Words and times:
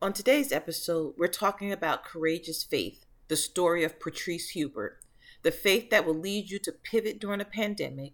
On 0.00 0.12
today's 0.12 0.52
episode, 0.52 1.14
we're 1.18 1.26
talking 1.26 1.72
about 1.72 2.04
courageous 2.04 2.62
faith, 2.62 3.04
the 3.26 3.34
story 3.34 3.82
of 3.82 3.98
Patrice 3.98 4.50
Hubert, 4.50 5.00
the 5.42 5.50
faith 5.50 5.90
that 5.90 6.06
will 6.06 6.14
lead 6.14 6.50
you 6.50 6.60
to 6.60 6.70
pivot 6.70 7.18
during 7.18 7.40
a 7.40 7.44
pandemic, 7.44 8.12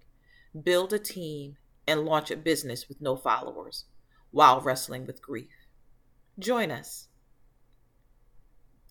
build 0.62 0.94
a 0.94 0.98
team, 0.98 1.58
and 1.86 2.06
launch 2.06 2.30
a 2.30 2.38
business 2.38 2.88
with 2.88 3.02
no 3.02 3.16
followers 3.16 3.84
while 4.30 4.62
wrestling 4.62 5.04
with 5.04 5.20
grief. 5.20 5.50
Join 6.38 6.70
us. 6.70 7.08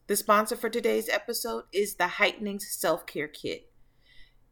The 0.05 0.15
sponsor 0.15 0.55
for 0.55 0.69
today's 0.69 1.09
episode 1.09 1.63
is 1.73 1.95
the 1.95 2.07
Heightening 2.07 2.59
Self 2.59 3.07
Care 3.07 3.27
Kit. 3.27 3.71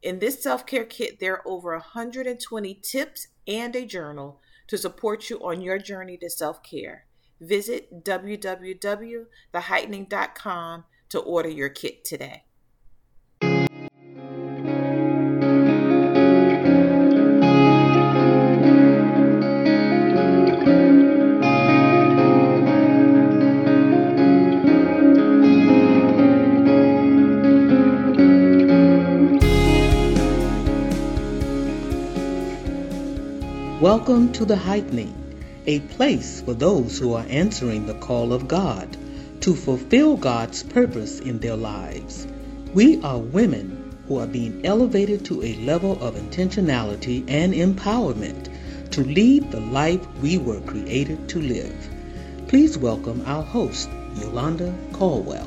In 0.02 0.18
this 0.18 0.42
self 0.42 0.66
care 0.66 0.84
kit, 0.84 1.20
there 1.20 1.34
are 1.34 1.46
over 1.46 1.70
120 1.74 2.74
tips 2.82 3.28
and 3.46 3.76
a 3.76 3.86
journal 3.86 4.40
to 4.66 4.76
support 4.76 5.30
you 5.30 5.38
on 5.46 5.60
your 5.60 5.78
journey 5.78 6.16
to 6.16 6.28
self 6.28 6.60
care. 6.64 7.06
Visit 7.42 8.04
www.theheightening.com 8.04 10.84
to 11.08 11.18
order 11.18 11.48
your 11.48 11.68
kit 11.68 12.04
today. 12.04 12.44
Welcome 33.80 34.30
to 34.34 34.44
the 34.44 34.54
Heightening, 34.54 35.12
a 35.66 35.78
place 35.80 36.42
for 36.42 36.54
those 36.54 36.98
who 36.98 37.14
are 37.14 37.24
answering 37.28 37.86
the 37.86 37.94
call 37.94 38.32
of 38.32 38.48
God 38.48 38.96
to 39.40 39.54
fulfill 39.54 40.16
God's 40.16 40.64
purpose 40.64 41.20
in 41.20 41.38
their 41.38 41.56
lives. 41.56 42.26
We 42.74 43.00
are 43.02 43.18
women 43.18 43.96
who 44.08 44.18
are 44.18 44.26
being 44.26 44.66
elevated 44.66 45.24
to 45.26 45.40
a 45.42 45.54
level 45.56 46.02
of 46.02 46.16
intentionality 46.16 47.24
and 47.28 47.54
empowerment 47.54 48.48
to 48.90 49.04
lead 49.04 49.52
the 49.52 49.60
life 49.60 50.04
we 50.20 50.36
were 50.36 50.60
created 50.62 51.28
to 51.28 51.40
live. 51.40 51.88
Please 52.48 52.76
welcome 52.76 53.22
our 53.24 53.44
host, 53.44 53.88
Yolanda 54.16 54.74
Caldwell. 54.92 55.46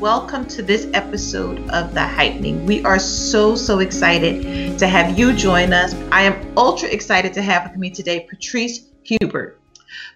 Welcome 0.00 0.46
to 0.48 0.62
this 0.62 0.88
episode 0.94 1.58
of 1.70 1.94
The 1.94 2.02
Heightening. 2.02 2.66
We 2.66 2.84
are 2.84 2.98
so, 2.98 3.54
so 3.54 3.78
excited 3.78 4.78
to 4.78 4.86
have 4.86 5.18
you 5.18 5.32
join 5.32 5.72
us. 5.72 5.94
I 6.12 6.22
am 6.22 6.56
ultra 6.56 6.88
excited 6.88 7.32
to 7.34 7.42
have 7.42 7.70
with 7.70 7.76
me 7.76 7.90
today 7.90 8.26
Patrice 8.28 8.87
Hubert. 9.08 9.58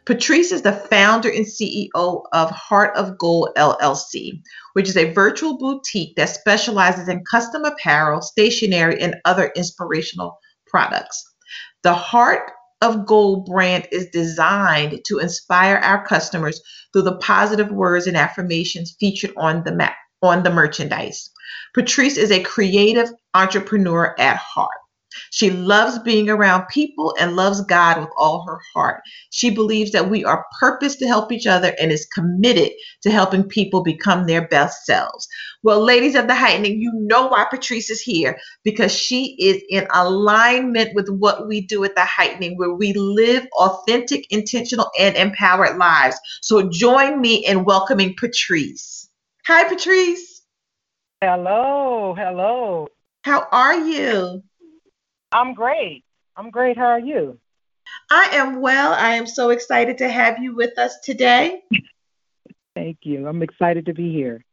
Patrice 0.05 0.53
is 0.53 0.62
the 0.62 0.73
founder 0.73 1.31
and 1.31 1.47
CEO 1.47 2.25
of 2.33 2.51
Heart 2.51 2.95
of 2.97 3.17
Gold 3.17 3.51
LLC, 3.57 4.43
which 4.75 4.89
is 4.89 4.97
a 4.97 5.12
virtual 5.12 5.57
boutique 5.57 6.15
that 6.17 6.29
specializes 6.29 7.09
in 7.09 7.25
custom 7.25 7.65
apparel, 7.65 8.21
stationery, 8.21 9.01
and 9.01 9.17
other 9.25 9.51
inspirational 9.57 10.39
products. 10.67 11.25
The 11.83 11.95
Heart 11.95 12.53
of 12.83 13.07
Gold 13.07 13.47
brand 13.47 13.89
is 13.93 14.09
designed 14.12 15.01
to 15.06 15.19
inspire 15.19 15.77
our 15.77 16.05
customers 16.05 16.61
through 16.93 17.03
the 17.03 17.17
positive 17.19 17.71
words 17.71 18.06
and 18.06 18.17
affirmations 18.17 18.97
featured 19.01 19.33
on 19.37 19.62
the 19.65 19.73
map 19.73 19.97
on 20.23 20.43
the 20.43 20.51
merchandise. 20.51 21.31
Patrice 21.75 22.17
is 22.17 22.31
a 22.31 22.43
creative 22.43 23.11
entrepreneur 23.34 24.15
at 24.19 24.37
heart. 24.37 24.81
She 25.31 25.51
loves 25.51 25.99
being 25.99 26.29
around 26.29 26.67
people 26.69 27.15
and 27.19 27.37
loves 27.37 27.61
God 27.63 28.01
with 28.01 28.11
all 28.17 28.45
her 28.47 28.61
heart. 28.75 29.03
She 29.31 29.51
believes 29.51 29.93
that 29.93 30.11
we 30.11 30.25
are 30.25 30.47
purposed 30.61 30.99
to 30.99 31.07
help 31.07 31.33
each 31.33 31.47
other 31.47 31.75
and 31.79 31.91
is 31.91 32.07
committed 32.07 32.73
to 33.03 33.11
helping 33.11 33.45
people 33.45 33.83
become 33.83 34.27
their 34.27 34.47
best 34.49 34.85
selves. 34.85 35.29
Well, 35.63 35.81
ladies 35.81 36.15
of 36.15 36.27
the 36.27 36.35
heightening, 36.35 36.81
you 36.81 36.93
know 36.95 37.29
why 37.29 37.47
Patrice 37.49 37.91
is 37.91 38.01
here 38.01 38.39
because 38.65 38.93
she 38.93 39.37
is 39.39 39.62
in 39.69 39.87
alignment 39.95 40.95
with 40.95 41.09
what 41.09 41.47
we 41.47 41.61
do 41.61 41.84
at 41.84 41.95
the 41.95 42.05
heightening, 42.05 42.59
where 42.59 42.75
we 42.75 42.93
live 42.93 43.47
authentic, 43.59 44.27
intentional, 44.31 44.91
and 44.99 45.17
empowered 45.17 45.78
lives. 45.78 46.19
So 46.41 46.69
join 46.69 47.21
me 47.21 47.47
in 47.47 47.65
welcoming 47.65 48.15
Patrice. 48.19 49.09
Hi, 49.47 49.69
Patrice. 49.69 50.43
Hello, 51.21 52.15
hello. 52.17 52.89
How 53.22 53.47
are 53.53 53.77
you? 53.77 54.43
I'm 55.32 55.54
great. 55.54 56.04
I'm 56.37 56.50
great. 56.50 56.76
How 56.76 56.87
are 56.87 57.00
you? 57.00 57.38
I 58.10 58.31
am 58.32 58.60
well. 58.60 58.93
I 58.93 59.15
am 59.15 59.26
so 59.26 59.50
excited 59.50 59.98
to 59.98 60.09
have 60.09 60.38
you 60.38 60.54
with 60.54 60.78
us 60.78 60.94
today. 61.03 61.62
Thank 62.75 62.98
you. 63.03 63.26
I'm 63.26 63.42
excited 63.42 63.87
to 63.87 63.94
be 63.94 64.12
here. 64.12 64.44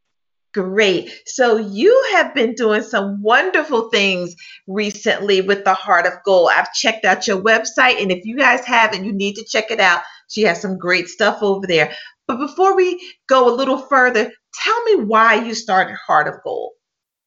Great. 0.52 1.12
So, 1.26 1.58
you 1.58 2.08
have 2.12 2.34
been 2.34 2.54
doing 2.54 2.82
some 2.82 3.22
wonderful 3.22 3.88
things 3.90 4.34
recently 4.66 5.40
with 5.42 5.64
the 5.64 5.74
Heart 5.74 6.06
of 6.06 6.14
Gold. 6.24 6.50
I've 6.52 6.72
checked 6.72 7.04
out 7.04 7.28
your 7.28 7.40
website, 7.40 8.02
and 8.02 8.10
if 8.10 8.24
you 8.24 8.36
guys 8.36 8.64
haven't, 8.64 9.04
you 9.04 9.12
need 9.12 9.36
to 9.36 9.44
check 9.44 9.70
it 9.70 9.78
out. 9.78 10.02
She 10.28 10.42
has 10.42 10.60
some 10.60 10.76
great 10.76 11.06
stuff 11.06 11.40
over 11.40 11.66
there. 11.68 11.94
But 12.26 12.38
before 12.38 12.74
we 12.74 13.00
go 13.28 13.48
a 13.48 13.54
little 13.54 13.78
further, 13.78 14.32
tell 14.54 14.84
me 14.84 14.96
why 15.04 15.36
you 15.36 15.54
started 15.54 15.94
Heart 15.94 16.26
of 16.26 16.42
Gold. 16.42 16.72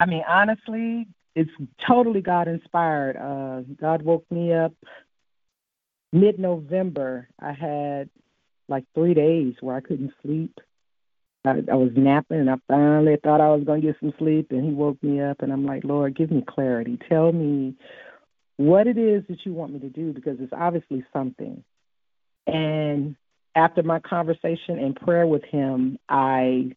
I 0.02 0.06
mean, 0.06 0.24
honestly, 0.28 1.08
it's 1.36 1.52
totally 1.88 2.22
God 2.22 2.48
inspired. 2.48 3.18
Uh, 3.18 3.62
God 3.80 4.04
woke 4.04 4.26
me 4.32 4.54
up 4.54 4.74
mid 6.12 6.40
November. 6.40 7.28
I 7.40 7.54
had 7.54 8.10
like 8.68 8.86
three 8.94 9.14
days 9.14 9.56
where 9.62 9.76
I 9.76 9.82
couldn't 9.82 10.14
sleep. 10.22 10.60
I, 11.46 11.62
I 11.72 11.76
was 11.76 11.92
napping, 11.96 12.40
and 12.40 12.50
I 12.50 12.56
finally 12.68 13.18
thought 13.22 13.42
I 13.42 13.54
was 13.54 13.66
going 13.66 13.82
to 13.82 13.88
get 13.88 13.98
some 14.00 14.14
sleep, 14.18 14.48
and 14.52 14.64
He 14.64 14.72
woke 14.72 15.02
me 15.04 15.22
up, 15.22 15.42
and 15.42 15.52
I'm 15.52 15.66
like, 15.66 15.84
Lord, 15.84 16.16
give 16.16 16.32
me 16.32 16.44
clarity. 16.48 16.98
Tell 17.10 17.32
me 17.32 17.76
what 18.58 18.88
it 18.88 18.98
is 18.98 19.24
that 19.28 19.40
you 19.46 19.54
want 19.54 19.74
me 19.74 19.80
to 19.80 19.90
do 19.90 20.14
because 20.14 20.38
it's 20.40 20.54
obviously 20.54 21.04
something. 21.12 21.64
And 22.48 23.16
after 23.56 23.84
my 23.84 24.00
conversation 24.00 24.80
and 24.80 24.96
prayer 24.96 25.28
with 25.28 25.44
Him, 25.44 25.98
I 26.08 26.72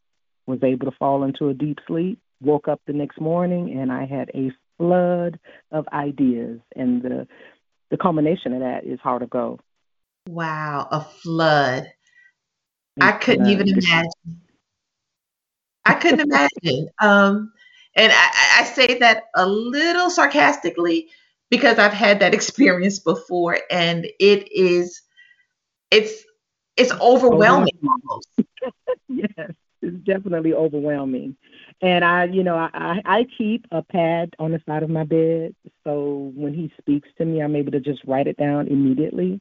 was 0.47 0.59
able 0.65 0.91
to 0.91 0.97
fall 0.99 1.23
into 1.25 1.49
a 1.49 1.55
deep 1.55 1.79
sleep 1.87 2.19
woke 2.41 2.69
up 2.69 2.81
the 2.87 2.93
next 2.93 3.21
morning 3.21 3.79
and 3.79 3.91
I 3.91 4.05
had 4.07 4.31
a 4.35 4.51
flood 4.79 5.39
of 5.71 5.87
ideas, 5.89 6.61
and 6.75 7.03
the 7.03 7.27
the 7.91 7.97
culmination 7.97 8.53
of 8.53 8.61
that 8.61 8.85
is 8.85 8.99
Heart 9.01 9.23
of 9.23 9.31
Gold. 9.31 9.61
Wow, 10.29 10.89
a 10.91 11.01
flood! 11.01 11.87
I 13.01 13.13
couldn't 13.13 13.47
even 13.47 13.69
imagine. 13.69 14.41
I 15.85 15.95
couldn't 15.95 16.21
imagine. 16.21 16.89
Um, 17.03 17.53
and 17.95 18.13
I, 18.13 18.61
I 18.61 18.65
say 18.65 18.99
that 18.99 19.25
a 19.35 19.47
little 19.47 20.09
sarcastically 20.09 21.09
because 21.51 21.79
I've 21.79 21.93
had 21.93 22.21
that 22.21 22.35
experience 22.35 22.99
before, 22.99 23.59
and 23.71 24.07
it 24.19 24.51
is, 24.51 25.03
it's, 25.91 26.25
it's 26.77 26.93
overwhelming 26.93 27.79
almost. 27.89 28.29
yes, 29.09 29.51
it's 29.83 29.97
definitely 30.05 30.55
overwhelming. 30.55 31.37
And 31.83 32.05
I, 32.05 32.25
you 32.25 32.43
know, 32.43 32.57
I, 32.57 33.03
I 33.05 33.27
keep 33.37 33.67
a 33.71 33.83
pad 33.83 34.35
on 34.39 34.53
the 34.53 34.61
side 34.67 34.83
of 34.83 34.91
my 34.91 35.05
bed. 35.05 35.55
So 35.85 36.33
when 36.35 36.55
he 36.55 36.73
speaks 36.81 37.09
to 37.19 37.25
me, 37.25 37.43
I'm 37.43 37.55
able 37.55 37.73
to 37.73 37.81
just 37.81 38.01
write 38.07 38.27
it 38.27 38.39
down 38.39 38.69
immediately. 38.69 39.41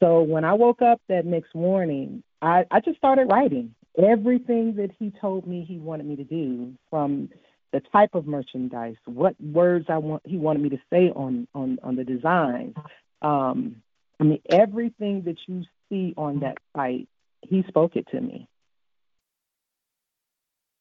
So 0.00 0.22
when 0.22 0.44
I 0.44 0.54
woke 0.54 0.82
up 0.82 1.00
that 1.08 1.24
next 1.24 1.54
morning, 1.54 2.24
I, 2.40 2.64
I 2.70 2.80
just 2.80 2.98
started 2.98 3.26
writing 3.30 3.74
everything 3.96 4.74
that 4.76 4.90
he 4.98 5.12
told 5.20 5.46
me 5.46 5.64
he 5.66 5.78
wanted 5.78 6.06
me 6.06 6.16
to 6.16 6.24
do 6.24 6.74
from 6.90 7.28
the 7.72 7.80
type 7.92 8.14
of 8.14 8.26
merchandise, 8.26 8.96
what 9.06 9.34
words 9.40 9.86
I 9.88 9.98
want 9.98 10.22
he 10.26 10.36
wanted 10.36 10.62
me 10.62 10.68
to 10.70 10.78
say 10.92 11.10
on 11.14 11.48
on 11.54 11.78
on 11.82 11.96
the 11.96 12.04
design. 12.04 12.74
Um, 13.22 13.76
I 14.20 14.24
mean, 14.24 14.40
everything 14.50 15.22
that 15.24 15.36
you 15.46 15.64
see 15.88 16.14
on 16.16 16.40
that 16.40 16.58
site, 16.76 17.08
he 17.40 17.64
spoke 17.68 17.96
it 17.96 18.06
to 18.12 18.20
me. 18.20 18.46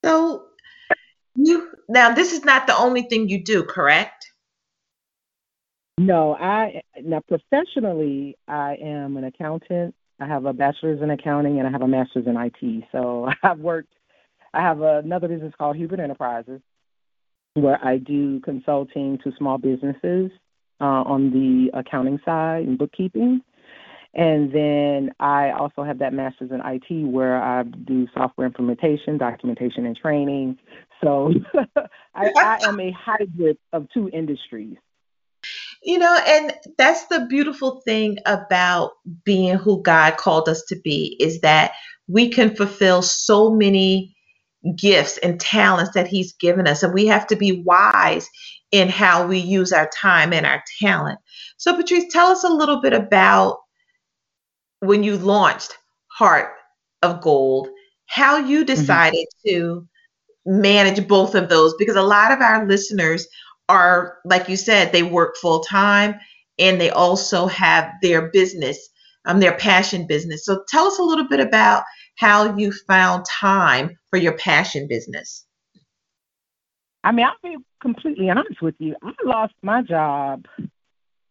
So 0.04 0.46
you 1.36 1.70
now 1.88 2.14
this 2.14 2.34
is 2.34 2.44
not 2.44 2.68
the 2.68 2.76
only 2.76 3.04
thing 3.04 3.30
you 3.30 3.44
do, 3.44 3.64
correct? 3.64 4.32
No, 5.98 6.36
I 6.36 6.82
now 7.02 7.22
professionally 7.28 8.38
I 8.48 8.78
am 8.82 9.18
an 9.18 9.24
accountant. 9.24 9.96
I 10.20 10.28
have 10.28 10.46
a 10.46 10.54
bachelor's 10.54 11.02
in 11.02 11.10
accounting 11.10 11.60
and 11.60 11.68
I 11.68 11.72
have 11.72 11.82
a 11.82 11.88
master's 11.88 12.28
in 12.28 12.38
IT. 12.38 12.84
So 12.92 13.30
I've 13.44 13.60
worked 13.60 13.94
I 14.54 14.62
have 14.62 14.82
another 14.82 15.28
business 15.28 15.54
called 15.58 15.78
Hubert 15.78 16.00
Enterprises 16.00 16.62
where 17.54 17.84
I 17.84 17.98
do 17.98 18.40
consulting 18.42 19.18
to 19.24 19.32
small 19.38 19.58
businesses 19.58 20.32
uh, 20.80 20.84
on 20.84 21.32
the 21.32 21.78
accounting 21.78 22.20
side 22.26 22.66
and 22.66 22.78
bookkeeping. 22.78 23.42
And 24.14 24.54
then 24.54 25.12
I 25.20 25.52
also 25.52 25.84
have 25.84 26.00
that 26.00 26.14
master's 26.14 26.52
in 26.52 26.62
IT 26.66 27.06
where 27.06 27.42
I 27.42 27.64
do 27.64 28.08
software 28.14 28.48
implementation, 28.48 29.18
documentation, 29.18 29.86
and 29.86 29.96
training. 29.96 30.58
So 31.04 31.34
I, 32.16 32.32
I 32.38 32.60
am 32.64 32.80
a 32.80 32.92
hybrid 32.92 33.58
of 33.74 33.88
two 33.94 34.10
industries. 34.10 34.78
You 35.84 35.98
know, 35.98 36.20
and 36.28 36.54
that's 36.78 37.08
the 37.08 37.26
beautiful 37.28 37.82
thing 37.82 38.18
about 38.28 38.92
being 39.24 39.56
who 39.56 39.82
God 39.82 40.18
called 40.18 40.48
us 40.48 40.64
to 40.68 40.80
be 40.80 41.18
is 41.20 41.42
that 41.42 41.72
we 42.08 42.30
can 42.30 42.56
fulfill 42.56 43.02
so 43.02 43.50
many 43.50 44.16
gifts 44.78 45.18
and 45.18 45.40
talents 45.40 45.94
that 45.96 46.08
He's 46.08 46.34
given 46.34 46.68
us. 46.68 46.84
And 46.84 46.94
we 46.94 47.08
have 47.08 47.26
to 47.28 47.36
be 47.36 47.64
wise 47.64 48.30
in 48.72 48.90
how 48.90 49.26
we 49.26 49.40
use 49.40 49.74
our 49.74 49.90
time 49.90 50.34
and 50.34 50.46
our 50.46 50.64
talent. 50.80 51.20
So, 51.58 51.76
Patrice, 51.76 52.12
tell 52.12 52.28
us 52.28 52.44
a 52.44 52.50
little 52.50 52.82
bit 52.82 52.94
about 52.94 53.58
when 54.80 55.04
you 55.04 55.18
launched 55.18 55.78
Heart 56.08 56.54
of 57.02 57.22
Gold, 57.22 57.70
how 58.06 58.38
you 58.38 58.60
mm-hmm. 58.60 58.66
decided 58.66 59.26
mm-hmm. 59.48 59.50
to 59.50 59.88
manage 60.46 61.08
both 61.08 61.36
of 61.36 61.50
those 61.50 61.74
because 61.78 61.96
a 61.96 62.02
lot 62.02 62.32
of 62.32 62.42
our 62.42 62.66
listeners 62.68 63.28
are 63.70 64.18
like 64.26 64.50
you 64.50 64.58
said 64.58 64.92
they 64.92 65.04
work 65.04 65.36
full 65.38 65.62
time 65.62 66.16
and 66.58 66.82
they 66.82 66.90
also 66.90 67.48
have 67.48 67.92
their 68.02 68.30
business 68.30 68.90
um, 69.26 69.40
their 69.40 69.56
passion 69.58 70.08
business. 70.08 70.46
So 70.46 70.64
tell 70.68 70.86
us 70.86 71.00
a 71.00 71.04
little 71.04 71.28
bit 71.28 71.40
about 71.40 71.84
how 72.16 72.56
you 72.56 72.72
found 72.72 73.26
time 73.26 73.98
for 74.10 74.18
your 74.18 74.34
passion 74.34 74.88
business. 74.88 75.46
I 77.04 77.12
mean 77.12 77.26
i'll 77.26 77.34
be 77.42 77.58
completely 77.82 78.30
honest 78.30 78.62
with 78.62 78.76
you. 78.78 78.96
I 79.02 79.14
lost 79.26 79.54
my 79.64 79.82
job 79.82 80.46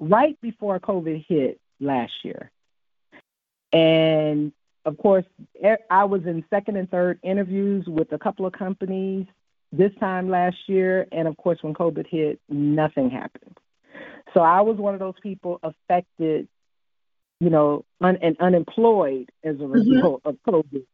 right 0.00 0.36
before 0.40 0.80
covid 0.80 1.24
hit 1.28 1.60
last 1.78 2.12
year. 2.24 2.50
And 3.72 4.52
of 4.84 4.96
course, 4.98 5.24
I 5.90 6.04
was 6.04 6.22
in 6.24 6.44
second 6.50 6.76
and 6.76 6.90
third 6.90 7.18
interviews 7.22 7.84
with 7.86 8.12
a 8.12 8.18
couple 8.18 8.46
of 8.46 8.52
companies 8.52 9.26
this 9.72 9.92
time 10.00 10.30
last 10.30 10.56
year. 10.66 11.06
And 11.12 11.28
of 11.28 11.36
course, 11.36 11.58
when 11.62 11.74
COVID 11.74 12.06
hit, 12.06 12.40
nothing 12.48 13.10
happened. 13.10 13.58
So 14.32 14.40
I 14.40 14.60
was 14.62 14.76
one 14.78 14.94
of 14.94 15.00
those 15.00 15.18
people 15.22 15.60
affected, 15.62 16.48
you 17.40 17.50
know, 17.50 17.84
un- 18.00 18.18
and 18.22 18.36
unemployed 18.40 19.30
as 19.44 19.56
a 19.56 19.58
mm-hmm. 19.58 19.72
result 19.72 20.22
mm-hmm. 20.22 20.28
of 20.28 20.64
COVID. 20.64 20.84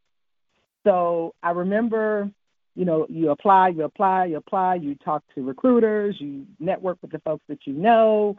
So 0.84 1.34
I 1.42 1.50
remember, 1.50 2.30
you 2.74 2.84
know, 2.84 3.06
you 3.08 3.30
apply, 3.30 3.68
you 3.68 3.84
apply, 3.84 4.26
you 4.26 4.36
apply, 4.36 4.76
you 4.76 4.94
talk 4.96 5.22
to 5.34 5.44
recruiters, 5.44 6.16
you 6.20 6.46
network 6.58 6.98
with 7.02 7.12
the 7.12 7.18
folks 7.20 7.44
that 7.48 7.66
you 7.66 7.72
know. 7.72 8.36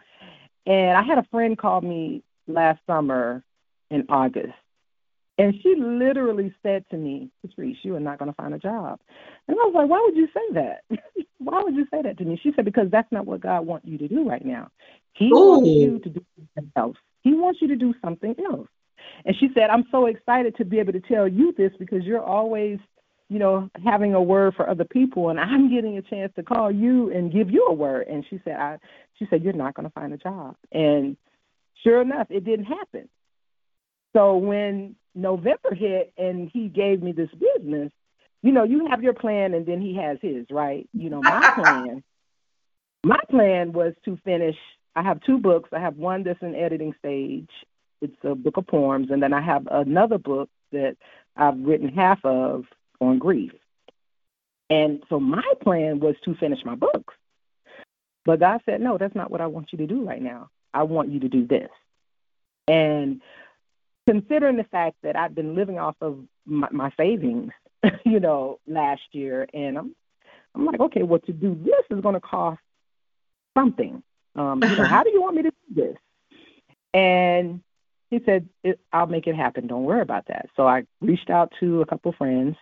And 0.66 0.98
I 0.98 1.04
had 1.04 1.18
a 1.18 1.28
friend 1.32 1.58
call 1.58 1.82
me 1.82 2.24
last 2.48 2.80
summer 2.86 3.44
in 3.90 4.06
August 4.10 4.54
and 5.38 5.54
she 5.62 5.76
literally 5.78 6.54
said 6.64 6.84
to 6.90 6.98
me, 6.98 7.30
Patrice, 7.42 7.78
you 7.84 7.96
are 7.96 8.00
not 8.00 8.18
going 8.18 8.32
to 8.32 8.36
find 8.36 8.54
a 8.54 8.60
job. 8.60 9.00
And 9.48 9.58
I 9.60 9.66
was 9.66 9.74
like, 9.76 9.90
why 9.90 10.02
would 10.04 10.18
you 10.18 10.28
say 10.34 10.54
that? 10.54 10.82
why 11.38 11.62
would 11.64 11.76
you 11.76 11.86
say 11.92 12.02
that 12.02 12.18
to 12.18 12.26
me? 12.26 12.40
She 12.42 12.52
said, 12.56 12.66
because 12.66 12.90
that's 12.92 13.12
not 13.12 13.26
what 13.26 13.42
God 13.42 13.66
wants 13.66 13.88
you 13.88 13.98
to 14.00 14.08
do 14.08 14.28
right 14.28 14.44
now. 14.44 14.70
He 15.14 15.32
Ooh. 15.34 15.50
wants 15.50 15.66
you 15.66 16.00
to 16.00 16.10
do 16.10 16.26
something 16.36 16.72
else. 16.76 16.98
He 17.22 17.34
wants 17.34 17.62
you 17.62 17.68
to 17.68 17.76
do 17.76 17.94
something 18.04 18.36
else. 18.52 18.68
And 19.26 19.36
she 19.40 19.50
said, 19.54 19.70
I'm 19.70 19.86
so 19.92 20.08
excited 20.08 20.56
to 20.58 20.66
be 20.66 20.80
able 20.80 20.94
to 20.94 21.02
tell 21.02 21.28
you 21.28 21.54
this 21.58 21.72
because 21.78 22.04
you're 22.04 22.24
always, 22.24 22.80
you 23.30 23.38
know, 23.38 23.70
having 23.86 24.16
a 24.16 24.22
word 24.22 24.56
for 24.56 24.68
other 24.68 24.86
people. 24.86 25.30
And 25.30 25.40
I'm 25.40 25.70
getting 25.74 25.98
a 25.98 26.02
chance 26.02 26.32
to 26.36 26.44
call 26.44 26.72
you 26.72 27.12
and 27.12 27.32
give 27.32 27.52
you 27.52 27.68
a 27.68 27.74
word. 27.74 28.08
And 28.08 28.26
she 28.30 28.40
said, 28.44 28.56
I, 28.56 28.78
she 29.20 29.28
said, 29.30 29.44
you're 29.44 29.54
not 29.54 29.76
going 29.76 29.88
to 29.88 29.94
find 29.94 30.14
a 30.14 30.18
job. 30.18 30.56
And 30.72 31.16
sure 31.84 32.02
enough, 32.02 32.28
it 32.32 32.44
didn't 32.44 32.66
happen. 32.66 33.08
So 34.18 34.36
when 34.36 34.96
November 35.14 35.76
hit 35.76 36.12
and 36.18 36.50
he 36.52 36.70
gave 36.70 37.04
me 37.04 37.12
this 37.12 37.30
business, 37.30 37.92
you 38.42 38.52
know, 38.52 38.64
you 38.64 38.88
have 38.90 39.04
your 39.04 39.14
plan 39.14 39.54
and 39.54 39.64
then 39.64 39.80
he 39.80 39.96
has 39.96 40.18
his, 40.24 40.48
right? 40.50 40.90
You 40.92 41.12
know, 41.12 41.22
my 41.22 41.46
plan, 41.54 42.04
my 43.04 43.20
plan 43.30 43.74
was 43.74 43.94
to 44.06 44.18
finish. 44.26 44.56
I 44.96 45.04
have 45.04 45.22
two 45.22 45.38
books. 45.38 45.70
I 45.72 45.80
have 45.80 45.98
one 45.98 46.24
that's 46.24 46.42
in 46.42 46.56
editing 46.56 46.96
stage. 46.98 47.50
It's 48.02 48.18
a 48.24 48.34
book 48.34 48.58
of 48.58 48.66
poems, 48.66 49.10
and 49.12 49.22
then 49.22 49.34
I 49.34 49.42
have 49.42 49.68
another 49.70 50.18
book 50.18 50.50
that 50.72 50.98
I've 51.36 51.60
written 51.60 51.90
half 51.90 52.24
of 52.26 52.66
on 53.00 53.20
grief. 53.20 53.52
And 54.72 55.04
so 55.10 55.20
my 55.20 55.44
plan 55.62 56.00
was 56.00 56.16
to 56.26 56.34
finish 56.36 56.60
my 56.66 56.76
books. 56.76 57.14
But 58.26 58.40
God 58.40 58.62
said, 58.66 58.82
no, 58.82 58.98
that's 58.98 59.16
not 59.16 59.30
what 59.30 59.42
I 59.42 59.48
want 59.48 59.72
you 59.72 59.78
to 59.78 59.88
do 59.88 60.04
right 60.08 60.22
now. 60.22 60.50
I 60.74 60.84
want 60.84 61.10
you 61.10 61.20
to 61.20 61.30
do 61.30 61.46
this. 61.46 61.70
And 62.68 63.22
considering 64.08 64.58
the 64.58 64.64
fact 64.64 64.96
that 65.04 65.16
I've 65.16 65.36
been 65.36 65.56
living 65.56 65.78
off 65.78 65.96
of 66.02 66.20
my, 66.46 66.68
my 66.72 66.92
savings, 66.98 67.52
you 68.06 68.20
know, 68.20 68.60
last 68.68 69.02
year, 69.12 69.48
and 69.54 69.78
I'm 69.78 69.96
I'm 70.56 70.66
like, 70.66 70.80
okay, 70.80 71.04
well, 71.04 71.20
to 71.20 71.34
do 71.34 71.56
this 71.64 71.96
is 71.96 72.02
going 72.02 72.16
to 72.16 72.22
cost 72.22 72.60
something. 73.56 74.02
Um, 74.36 74.62
you 74.64 74.76
know, 74.76 74.84
how 74.88 75.04
do 75.04 75.12
you 75.12 75.22
want 75.22 75.36
me 75.36 75.44
to 75.44 75.52
do 75.52 75.82
this? 75.84 75.98
And 76.94 77.62
he 78.10 78.20
said, 78.26 78.48
I'll 78.92 79.08
make 79.08 79.28
it 79.28 79.36
happen. 79.36 79.68
Don't 79.68 79.84
worry 79.84 80.02
about 80.02 80.28
that. 80.28 80.50
So 80.56 80.68
I 80.68 80.86
reached 81.02 81.30
out 81.30 81.54
to 81.60 81.82
a 81.82 81.86
couple 81.86 82.10
of 82.10 82.18
friends, 82.18 82.56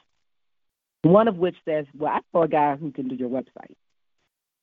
one 1.04 1.28
of 1.28 1.38
which 1.38 1.56
says, 1.64 1.86
well, 1.98 2.12
I 2.12 2.20
know 2.34 2.44
a 2.44 2.48
guy 2.48 2.76
who 2.76 2.92
can 2.92 3.08
do 3.08 3.16
your 3.16 3.30
website. 3.30 3.76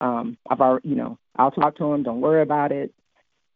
Um, 0.01 0.37
I've 0.51 0.61
already, 0.61 0.89
you 0.89 0.97
know, 0.97 1.19
I'll 1.37 1.53
talk 1.53 1.77
to 1.77 1.93
him. 1.93 2.03
Don't 2.03 2.21
worry 2.21 2.43
about 2.43 2.73
it. 2.73 2.93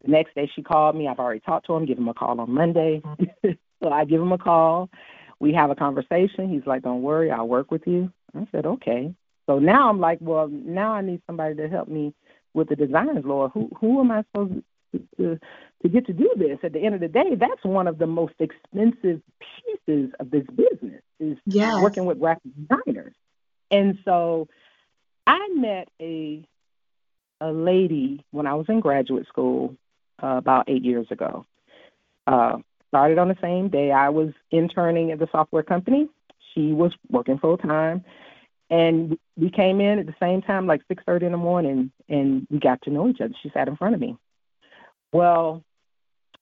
The 0.05 0.11
next 0.11 0.35
day 0.35 0.51
she 0.55 0.63
called 0.63 0.97
me. 0.97 1.09
I've 1.09 1.19
already 1.19 1.41
talked 1.41 1.67
to 1.67 1.75
him, 1.75 1.87
give 1.87 1.99
him 1.99 2.09
a 2.09 2.15
call 2.15 2.41
on 2.41 2.51
Monday. 2.51 3.03
so 3.83 3.91
I 3.91 4.05
give 4.05 4.21
him 4.21 4.33
a 4.33 4.39
call. 4.39 4.91
We 5.41 5.53
have 5.53 5.71
a 5.71 5.75
conversation. 5.75 6.49
He's 6.49 6.67
like, 6.67 6.83
Don't 6.83 7.03
worry, 7.03 7.31
I'll 7.31 7.49
work 7.49 7.71
with 7.71 7.87
you. 7.87 8.13
I 8.35 8.47
said, 8.53 8.67
Okay. 8.67 9.15
So 9.47 9.59
now 9.59 9.89
I'm 9.89 10.01
like, 10.01 10.19
Well, 10.21 10.49
now 10.49 10.93
I 10.93 11.01
need 11.03 11.23
somebody 11.27 11.55
to 11.57 11.69
help 11.69 11.89
me 11.89 12.15
with 12.55 12.69
the 12.69 12.77
designs, 12.77 13.25
Lord. 13.25 13.53
Who 13.53 13.71
who 13.81 14.01
am 14.01 14.11
I 14.11 14.23
supposed 14.23 14.63
to, 14.93 15.03
to 15.19 15.41
to 15.83 15.89
get 15.89 16.07
to 16.07 16.13
do 16.13 16.33
this? 16.37 16.59
At 16.63 16.73
the 16.73 16.81
end 16.81 16.95
of 16.95 17.01
the 17.01 17.09
day, 17.09 17.35
that's 17.39 17.65
one 17.65 17.87
of 17.87 17.99
the 17.99 18.07
most 18.07 18.35
expensive 18.41 19.21
pieces 19.41 20.11
of 20.19 20.31
this 20.31 20.47
business 20.47 21.03
is 21.21 21.37
yes. 21.47 21.81
working 21.81 22.07
with 22.07 22.19
graphic 22.19 22.51
designers. 22.55 23.15
And 23.71 23.99
so 24.05 24.49
I 25.27 25.49
met 25.55 25.89
a 26.01 26.45
a 27.41 27.53
lady 27.53 28.25
when 28.31 28.47
I 28.47 28.55
was 28.55 28.67
in 28.69 28.81
graduate 28.81 29.27
school 29.29 29.77
uh, 30.23 30.37
about 30.37 30.69
eight 30.69 30.85
years 30.85 31.07
ago. 31.11 31.45
Uh, 32.27 32.59
started 32.89 33.19
on 33.19 33.29
the 33.29 33.37
same 33.41 33.69
day. 33.69 33.93
I 33.93 34.09
was 34.09 34.31
interning 34.51 35.13
at 35.13 35.19
the 35.19 35.29
software 35.31 35.63
company. 35.63 36.09
She 36.55 36.73
was 36.73 36.93
working 37.11 37.39
full 37.39 37.59
time, 37.59 38.05
and 38.71 39.19
we 39.37 39.51
came 39.51 39.81
in 39.81 39.99
at 39.99 40.07
the 40.07 40.15
same 40.21 40.43
time, 40.43 40.67
like 40.67 40.81
six 40.89 41.03
thirty 41.05 41.27
in 41.27 41.33
the 41.33 41.39
morning, 41.39 41.91
and 42.09 42.47
we 42.51 42.59
got 42.59 42.81
to 42.83 42.91
know 42.91 43.09
each 43.09 43.21
other. 43.21 43.35
She 43.43 43.51
sat 43.51 43.69
in 43.69 43.77
front 43.77 43.95
of 43.95 44.01
me. 44.01 44.17
Well, 45.13 45.63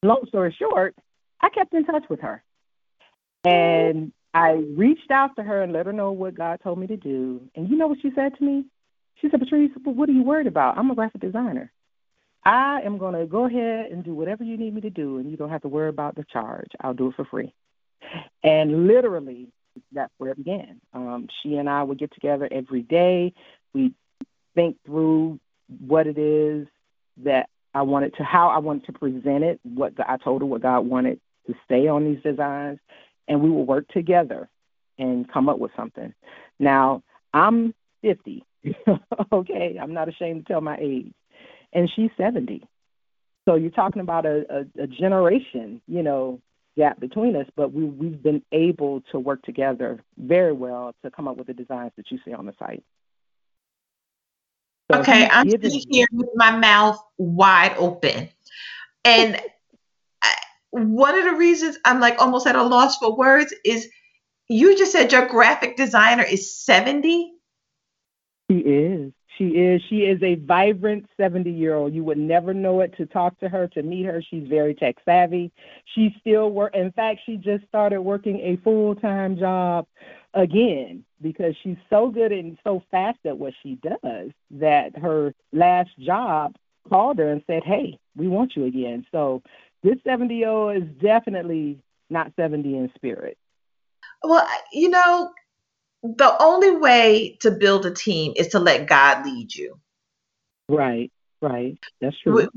long 0.02 0.24
story 0.28 0.54
short, 0.58 0.94
I 1.40 1.48
kept 1.48 1.74
in 1.74 1.84
touch 1.84 2.04
with 2.08 2.20
her, 2.20 2.42
and 3.44 4.12
I 4.32 4.64
reached 4.76 5.10
out 5.10 5.36
to 5.36 5.42
her 5.42 5.62
and 5.62 5.72
let 5.72 5.86
her 5.86 5.92
know 5.92 6.12
what 6.12 6.34
God 6.34 6.60
told 6.62 6.78
me 6.78 6.86
to 6.88 6.96
do. 6.96 7.40
And 7.54 7.68
you 7.68 7.76
know 7.76 7.86
what 7.86 7.98
she 8.02 8.10
said 8.14 8.36
to 8.36 8.44
me? 8.44 8.64
She 9.20 9.28
said, 9.30 9.40
Patrice, 9.40 9.70
what 9.84 10.08
are 10.08 10.12
you 10.12 10.24
worried 10.24 10.48
about? 10.48 10.76
I'm 10.76 10.90
a 10.90 10.94
graphic 10.94 11.20
designer. 11.20 11.70
I 12.44 12.80
am 12.82 12.98
going 12.98 13.14
to 13.14 13.26
go 13.26 13.46
ahead 13.46 13.90
and 13.90 14.04
do 14.04 14.14
whatever 14.14 14.44
you 14.44 14.56
need 14.56 14.74
me 14.74 14.80
to 14.82 14.90
do, 14.90 15.18
and 15.18 15.30
you 15.30 15.36
don't 15.36 15.50
have 15.50 15.62
to 15.62 15.68
worry 15.68 15.88
about 15.88 16.14
the 16.14 16.24
charge. 16.24 16.70
I'll 16.80 16.94
do 16.94 17.08
it 17.08 17.16
for 17.16 17.24
free. 17.24 17.52
And 18.42 18.86
literally, 18.86 19.48
that's 19.92 20.12
where 20.18 20.32
it 20.32 20.36
began. 20.36 20.80
Um, 20.92 21.28
she 21.42 21.56
and 21.56 21.68
I 21.68 21.82
would 21.82 21.98
get 21.98 22.12
together 22.12 22.48
every 22.50 22.82
day. 22.82 23.32
We 23.72 23.94
think 24.54 24.76
through 24.84 25.40
what 25.86 26.06
it 26.06 26.18
is 26.18 26.66
that 27.24 27.48
I 27.74 27.82
wanted 27.82 28.14
to, 28.16 28.24
how 28.24 28.48
I 28.48 28.58
wanted 28.58 28.86
to 28.86 28.92
present 28.92 29.42
it, 29.42 29.58
what 29.62 29.94
I 30.06 30.18
told 30.18 30.42
her 30.42 30.46
what 30.46 30.62
God 30.62 30.80
wanted 30.80 31.20
to 31.46 31.54
say 31.68 31.88
on 31.88 32.04
these 32.04 32.22
designs, 32.22 32.78
and 33.26 33.40
we 33.40 33.50
will 33.50 33.64
work 33.64 33.88
together 33.88 34.48
and 34.98 35.30
come 35.30 35.48
up 35.48 35.58
with 35.58 35.72
something. 35.76 36.12
Now, 36.58 37.02
I'm 37.32 37.74
50, 38.02 38.44
okay, 39.32 39.78
I'm 39.80 39.92
not 39.94 40.08
ashamed 40.08 40.46
to 40.46 40.52
tell 40.52 40.60
my 40.60 40.76
age 40.78 41.12
and 41.74 41.90
she's 41.94 42.10
70. 42.16 42.66
So 43.46 43.56
you're 43.56 43.70
talking 43.70 44.00
about 44.00 44.24
a, 44.24 44.44
a, 44.78 44.84
a 44.84 44.86
generation, 44.86 45.82
you 45.86 46.02
know, 46.02 46.40
gap 46.76 46.98
between 46.98 47.36
us, 47.36 47.46
but 47.56 47.72
we, 47.72 47.84
we've 47.84 48.22
been 48.22 48.42
able 48.52 49.02
to 49.12 49.18
work 49.18 49.42
together 49.42 50.02
very 50.16 50.52
well 50.52 50.94
to 51.04 51.10
come 51.10 51.28
up 51.28 51.36
with 51.36 51.46
the 51.46 51.54
designs 51.54 51.92
that 51.96 52.10
you 52.10 52.18
see 52.24 52.32
on 52.32 52.46
the 52.46 52.54
site. 52.58 52.82
So 54.90 55.00
okay, 55.00 55.28
I'm 55.30 55.48
sitting 55.48 55.82
here 55.90 56.06
with 56.12 56.28
my 56.34 56.56
mouth 56.56 56.98
wide 57.16 57.74
open. 57.78 58.28
And 59.04 59.40
one 60.70 61.16
of 61.16 61.24
the 61.24 61.34
reasons 61.34 61.78
I'm 61.84 62.00
like 62.00 62.20
almost 62.20 62.46
at 62.46 62.56
a 62.56 62.62
loss 62.62 62.98
for 62.98 63.16
words 63.16 63.54
is 63.64 63.88
you 64.48 64.76
just 64.76 64.92
said 64.92 65.12
your 65.12 65.26
graphic 65.26 65.76
designer 65.76 66.22
is 66.22 66.54
70. 66.56 67.32
He 68.48 68.58
is. 68.58 69.12
She 69.36 69.48
is. 69.48 69.82
She 69.88 70.02
is 70.02 70.22
a 70.22 70.36
vibrant 70.36 71.06
70 71.16 71.50
year 71.50 71.74
old. 71.74 71.92
You 71.92 72.04
would 72.04 72.18
never 72.18 72.54
know 72.54 72.80
it 72.80 72.96
to 72.96 73.06
talk 73.06 73.38
to 73.40 73.48
her, 73.48 73.66
to 73.68 73.82
meet 73.82 74.04
her. 74.04 74.22
She's 74.22 74.46
very 74.46 74.74
tech 74.74 74.96
savvy. 75.04 75.50
She 75.94 76.14
still 76.20 76.50
work. 76.50 76.74
In 76.74 76.92
fact, 76.92 77.20
she 77.26 77.36
just 77.36 77.66
started 77.66 78.00
working 78.00 78.40
a 78.40 78.56
full 78.62 78.94
time 78.94 79.36
job 79.36 79.86
again 80.34 81.04
because 81.20 81.54
she's 81.62 81.76
so 81.90 82.10
good 82.10 82.32
and 82.32 82.58
so 82.64 82.82
fast 82.90 83.18
at 83.24 83.36
what 83.36 83.54
she 83.62 83.76
does 83.76 84.30
that 84.52 84.96
her 84.98 85.34
last 85.52 85.90
job 85.98 86.54
called 86.88 87.18
her 87.18 87.30
and 87.30 87.42
said, 87.46 87.64
"Hey, 87.64 87.98
we 88.16 88.28
want 88.28 88.54
you 88.54 88.64
again." 88.64 89.06
So 89.10 89.42
this 89.82 89.96
70 90.04 90.34
year 90.36 90.48
old 90.48 90.76
is 90.76 90.88
definitely 91.00 91.78
not 92.10 92.32
70 92.36 92.76
in 92.76 92.90
spirit. 92.94 93.36
Well, 94.22 94.46
you 94.72 94.90
know, 94.90 95.32
the 96.04 96.36
only 96.38 96.76
way 96.76 97.38
to 97.40 97.50
build 97.50 97.86
a 97.86 97.90
team 97.90 98.34
is 98.36 98.48
to 98.48 98.58
let 98.58 98.86
God 98.86 99.24
lead 99.24 99.54
you. 99.54 99.80
Right, 100.68 101.10
right. 101.40 101.78
That's 102.00 102.18
true. 102.20 102.48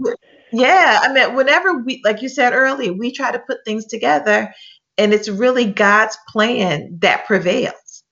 Yeah, 0.51 0.99
I 1.01 1.13
mean, 1.13 1.33
whenever 1.33 1.75
we, 1.79 2.01
like 2.03 2.21
you 2.21 2.29
said 2.29 2.53
earlier, 2.53 2.93
we 2.93 3.11
try 3.11 3.31
to 3.31 3.39
put 3.39 3.63
things 3.63 3.85
together, 3.85 4.53
and 4.97 5.13
it's 5.13 5.29
really 5.29 5.65
God's 5.65 6.17
plan 6.27 6.99
that 7.01 7.25
prevails. 7.25 8.03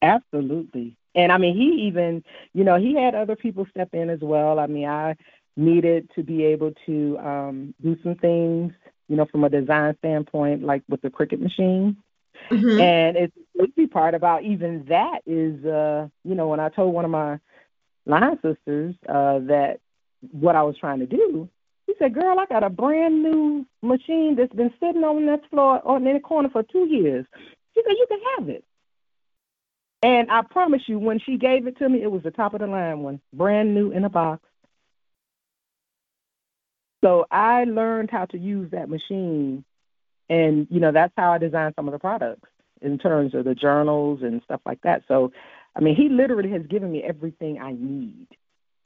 Absolutely. 0.00 0.96
And 1.14 1.32
I 1.32 1.38
mean, 1.38 1.56
he 1.56 1.86
even, 1.86 2.24
you 2.52 2.64
know, 2.64 2.78
he 2.78 2.94
had 2.94 3.14
other 3.14 3.36
people 3.36 3.66
step 3.70 3.90
in 3.92 4.10
as 4.10 4.20
well. 4.20 4.58
I 4.58 4.66
mean, 4.66 4.86
I 4.86 5.16
needed 5.56 6.10
to 6.14 6.22
be 6.22 6.44
able 6.44 6.72
to 6.86 7.18
um, 7.18 7.74
do 7.82 7.96
some 8.02 8.14
things, 8.16 8.72
you 9.08 9.16
know, 9.16 9.26
from 9.26 9.44
a 9.44 9.50
design 9.50 9.96
standpoint, 9.98 10.62
like 10.62 10.82
with 10.88 11.00
the 11.02 11.10
Cricut 11.10 11.40
machine. 11.40 11.96
Mm-hmm. 12.50 12.80
And 12.80 13.16
it's 13.16 13.36
crazy 13.56 13.86
part 13.86 14.14
about 14.14 14.44
even 14.44 14.84
that 14.88 15.20
is, 15.26 15.64
uh, 15.64 16.08
you 16.24 16.34
know, 16.34 16.48
when 16.48 16.60
I 16.60 16.68
told 16.68 16.94
one 16.94 17.04
of 17.04 17.10
my 17.10 17.38
line 18.06 18.38
sisters 18.42 18.94
uh, 19.08 19.40
that 19.40 19.78
what 20.32 20.56
I 20.56 20.62
was 20.62 20.76
trying 20.78 21.00
to 21.00 21.06
do, 21.06 21.48
she 21.86 21.94
said, 21.98 22.14
"Girl, 22.14 22.38
I 22.38 22.46
got 22.46 22.64
a 22.64 22.70
brand 22.70 23.22
new 23.22 23.66
machine 23.82 24.36
that's 24.36 24.52
been 24.52 24.72
sitting 24.80 25.04
on 25.04 25.26
this 25.26 25.40
floor 25.50 25.80
on 25.86 26.06
in 26.06 26.14
the 26.14 26.20
corner 26.20 26.48
for 26.50 26.62
two 26.62 26.86
years." 26.86 27.26
She 27.74 27.82
said, 27.82 27.96
"You 27.96 28.06
can 28.08 28.20
have 28.38 28.48
it." 28.48 28.64
And 30.02 30.30
I 30.30 30.42
promise 30.42 30.82
you, 30.86 30.98
when 30.98 31.18
she 31.20 31.36
gave 31.36 31.66
it 31.66 31.78
to 31.78 31.88
me, 31.88 32.02
it 32.02 32.10
was 32.10 32.22
the 32.22 32.30
top 32.30 32.54
of 32.54 32.60
the 32.60 32.66
line 32.66 33.00
one, 33.00 33.20
brand 33.32 33.74
new 33.74 33.90
in 33.90 34.04
a 34.04 34.10
box. 34.10 34.42
So 37.02 37.26
I 37.30 37.64
learned 37.64 38.10
how 38.10 38.24
to 38.26 38.38
use 38.38 38.70
that 38.72 38.88
machine, 38.88 39.64
and 40.28 40.66
you 40.70 40.80
know 40.80 40.92
that's 40.92 41.12
how 41.16 41.32
I 41.32 41.38
designed 41.38 41.74
some 41.76 41.86
of 41.86 41.92
the 41.92 41.98
products 41.98 42.48
in 42.82 42.98
terms 42.98 43.34
of 43.34 43.44
the 43.44 43.54
journals 43.54 44.20
and 44.22 44.42
stuff 44.44 44.60
like 44.66 44.80
that. 44.82 45.02
So, 45.08 45.32
I 45.76 45.80
mean, 45.80 45.96
he 45.96 46.08
literally 46.08 46.50
has 46.50 46.62
given 46.66 46.92
me 46.92 47.02
everything 47.02 47.58
I 47.60 47.72
need 47.72 48.28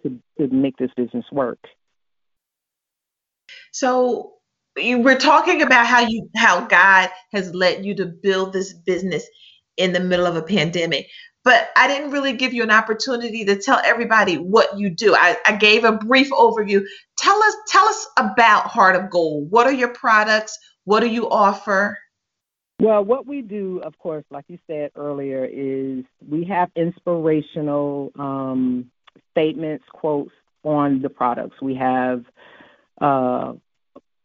to 0.02 0.18
to 0.38 0.49
make 0.49 0.76
this 0.76 0.90
business 0.97 1.25
work. 1.32 1.59
So 3.73 4.35
we're 4.76 5.18
talking 5.18 5.62
about 5.62 5.87
how 5.87 6.00
you 6.00 6.28
how 6.37 6.62
God 6.62 7.11
has 7.32 7.54
led 7.54 7.85
you 7.85 7.94
to 7.97 8.06
build 8.06 8.52
this 8.52 8.73
business 8.73 9.26
in 9.76 9.92
the 9.92 10.00
middle 10.00 10.26
of 10.26 10.37
a 10.37 10.42
pandemic. 10.42 11.09
But 11.42 11.70
I 11.75 11.88
didn't 11.88 12.11
really 12.11 12.35
give 12.35 12.52
you 12.52 12.62
an 12.62 12.70
opportunity 12.70 13.47
to 13.47 13.56
tell 13.56 13.80
everybody 13.85 14.37
what 14.37 14.78
you 14.78 14.90
do. 14.90 15.14
I, 15.14 15.38
I 15.47 15.56
gave 15.56 15.85
a 15.85 15.92
brief 15.92 16.30
overview. 16.30 16.85
Tell 17.16 17.42
us 17.42 17.54
tell 17.68 17.87
us 17.87 18.06
about 18.18 18.66
Heart 18.66 18.97
of 18.97 19.11
Gold. 19.11 19.50
What 19.50 19.66
are 19.66 19.73
your 19.73 19.94
products? 19.94 20.59
What 20.85 21.00
do 21.00 21.06
you 21.06 21.28
offer? 21.30 21.99
Well, 22.80 23.04
what 23.04 23.26
we 23.26 23.42
do, 23.42 23.82
of 23.84 23.99
course, 23.99 24.25
like 24.30 24.46
you 24.49 24.58
said 24.66 24.92
earlier, 24.96 25.44
is 25.44 26.02
we 26.26 26.44
have 26.46 26.70
inspirational 26.75 28.10
um, 28.18 28.90
statements, 29.32 29.84
quotes 29.92 30.30
on 30.62 31.02
the 31.02 31.10
products. 31.10 31.60
We 31.60 31.75
have 31.75 32.25
uh, 32.99 33.52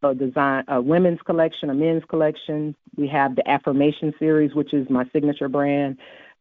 a 0.02 0.14
design, 0.14 0.64
a 0.68 0.80
women's 0.80 1.20
collection, 1.20 1.68
a 1.68 1.74
men's 1.74 2.04
collection. 2.08 2.74
We 2.96 3.08
have 3.08 3.36
the 3.36 3.46
affirmation 3.46 4.14
series, 4.18 4.54
which 4.54 4.72
is 4.72 4.88
my 4.88 5.04
signature 5.12 5.50
brand, 5.50 5.98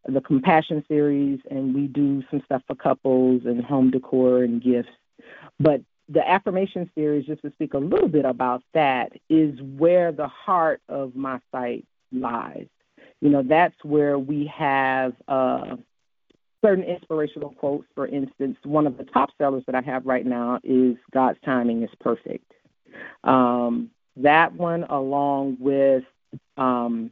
the 0.07 0.21
compassion 0.21 0.85
series, 0.87 1.41
and 1.51 1.75
we 1.75 1.87
do 1.87 2.23
some 2.31 2.41
stuff 2.45 2.61
for 2.65 2.75
couples 2.75 3.41
and 3.43 3.61
home 3.61 3.91
decor 3.91 4.43
and 4.43 4.63
gifts. 4.63 4.87
But 5.59 5.81
the 6.07 6.25
affirmation 6.25 6.89
series, 6.95 7.25
just 7.25 7.41
to 7.41 7.51
speak 7.51 7.73
a 7.73 7.77
little 7.77 8.07
bit 8.07 8.23
about 8.23 8.63
that, 8.73 9.11
is 9.29 9.59
where 9.77 10.13
the 10.13 10.29
heart 10.29 10.81
of 10.87 11.13
my 11.13 11.41
site 11.51 11.85
lies. 12.11 12.67
You 13.21 13.29
know, 13.29 13.43
that's 13.43 13.75
where 13.83 14.19
we 14.19 14.51
have 14.55 15.13
uh, 15.27 15.77
certain 16.63 16.83
inspirational 16.83 17.51
quotes. 17.51 17.87
For 17.95 18.07
instance, 18.07 18.57
one 18.63 18.87
of 18.87 18.97
the 18.97 19.03
top 19.03 19.29
sellers 19.37 19.63
that 19.67 19.75
I 19.75 19.81
have 19.81 20.05
right 20.05 20.25
now 20.25 20.59
is 20.63 20.95
God's 21.13 21.39
timing 21.43 21.83
is 21.83 21.89
perfect. 21.99 22.51
Um, 23.23 23.91
that 24.17 24.53
one, 24.53 24.83
along 24.83 25.57
with 25.59 26.03
um, 26.57 27.11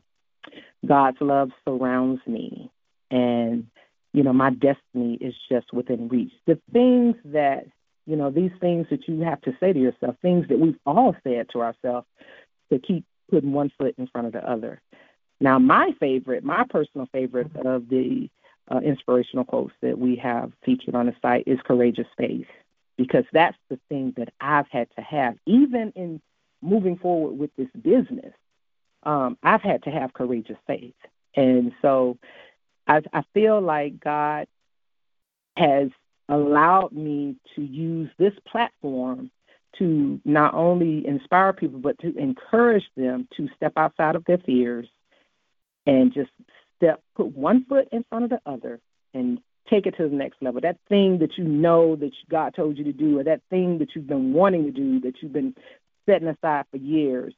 God's 0.85 1.17
love 1.19 1.51
surrounds 1.65 2.21
me, 2.27 2.71
and 3.11 3.67
you 4.13 4.23
know 4.23 4.33
my 4.33 4.51
destiny 4.51 5.17
is 5.19 5.33
just 5.49 5.73
within 5.73 6.07
reach. 6.07 6.31
The 6.45 6.59
things 6.71 7.15
that 7.25 7.65
you 8.05 8.15
know, 8.15 8.29
these 8.29 8.51
things 8.59 8.87
that 8.89 9.07
you 9.07 9.21
have 9.21 9.41
to 9.41 9.55
say 9.59 9.71
to 9.71 9.79
yourself, 9.79 10.15
things 10.21 10.47
that 10.49 10.59
we've 10.59 10.77
all 10.85 11.15
said 11.23 11.47
to 11.53 11.61
ourselves, 11.61 12.05
to 12.71 12.79
keep 12.79 13.05
putting 13.29 13.51
one 13.51 13.71
foot 13.77 13.95
in 13.97 14.07
front 14.07 14.27
of 14.27 14.33
the 14.33 14.49
other. 14.49 14.81
Now, 15.39 15.59
my 15.59 15.91
favorite, 15.99 16.43
my 16.43 16.63
personal 16.69 17.07
favorite 17.11 17.55
of 17.65 17.89
the 17.89 18.29
uh, 18.71 18.79
inspirational 18.79 19.45
quotes 19.45 19.73
that 19.81 19.97
we 19.97 20.15
have 20.17 20.51
featured 20.63 20.95
on 20.95 21.07
the 21.07 21.15
site 21.21 21.43
is 21.47 21.59
courageous 21.65 22.07
faith 22.17 22.47
because 22.97 23.25
that's 23.33 23.57
the 23.69 23.79
thing 23.89 24.13
that 24.17 24.29
I've 24.39 24.67
had 24.69 24.87
to 24.95 25.01
have. 25.01 25.35
Even 25.45 25.91
in 25.95 26.21
moving 26.61 26.97
forward 26.97 27.37
with 27.37 27.53
this 27.57 27.67
business, 27.81 28.33
um, 29.03 29.37
I've 29.43 29.61
had 29.61 29.83
to 29.83 29.91
have 29.91 30.13
courageous 30.13 30.57
faith. 30.65 30.95
And 31.35 31.73
so 31.81 32.17
I, 32.87 33.01
I 33.11 33.23
feel 33.33 33.59
like 33.59 33.99
God 33.99 34.47
has 35.57 35.89
allowed 36.29 36.93
me 36.93 37.35
to 37.55 37.61
use 37.61 38.09
this 38.17 38.33
platform 38.47 39.29
to 39.79 40.19
not 40.25 40.53
only 40.53 41.05
inspire 41.07 41.53
people, 41.53 41.79
but 41.79 41.97
to 41.99 42.15
encourage 42.17 42.83
them 42.95 43.27
to 43.37 43.47
step 43.55 43.73
outside 43.75 44.15
of 44.15 44.25
their 44.25 44.37
fears 44.39 44.87
and 45.85 46.13
just 46.13 46.29
step, 46.77 47.01
put 47.15 47.35
one 47.35 47.65
foot 47.65 47.87
in 47.91 48.03
front 48.09 48.25
of 48.25 48.29
the 48.29 48.41
other 48.45 48.79
and 49.13 49.39
take 49.69 49.85
it 49.85 49.95
to 49.97 50.07
the 50.09 50.15
next 50.15 50.41
level. 50.41 50.61
That 50.61 50.77
thing 50.89 51.19
that 51.19 51.37
you 51.37 51.43
know 51.43 51.95
that 51.95 52.11
God 52.29 52.53
told 52.55 52.77
you 52.77 52.83
to 52.85 52.93
do, 52.93 53.19
or 53.19 53.23
that 53.23 53.41
thing 53.49 53.79
that 53.79 53.89
you've 53.95 54.07
been 54.07 54.33
wanting 54.33 54.65
to 54.65 54.71
do, 54.71 54.99
that 55.01 55.15
you've 55.21 55.33
been 55.33 55.55
setting 56.05 56.27
aside 56.27 56.65
for 56.71 56.77
years. 56.77 57.33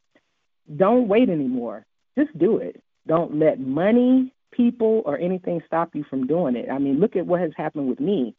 Don't 0.76 1.08
wait 1.08 1.30
anymore. 1.30 1.86
Just 2.18 2.38
do 2.38 2.58
it. 2.58 2.82
Don't 3.08 3.38
let 3.38 3.60
money, 3.60 4.34
people, 4.52 5.04
or 5.06 5.20
anything 5.20 5.62
stop 5.68 5.94
you 5.94 6.04
from 6.10 6.26
doing 6.26 6.56
it. 6.56 6.70
I 6.72 6.80
mean, 6.80 7.00
look 7.00 7.16
at 7.16 7.28
what 7.28 7.42
has 7.42 7.52
happened 7.56 7.88
with 7.88 8.00
me. 8.00 8.36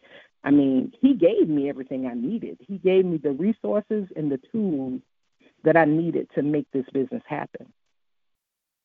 I 0.46 0.50
mean, 0.52 0.92
He 1.02 1.14
gave 1.14 1.48
me 1.48 1.68
everything 1.68 2.06
I 2.06 2.14
needed. 2.14 2.58
He 2.60 2.78
gave 2.78 3.04
me 3.04 3.18
the 3.18 3.32
resources 3.32 4.06
and 4.14 4.30
the 4.30 4.40
tools 4.52 5.02
that 5.64 5.76
I 5.76 5.84
needed 5.84 6.28
to 6.36 6.42
make 6.42 6.66
this 6.72 6.86
business 6.92 7.22
happen. 7.26 7.66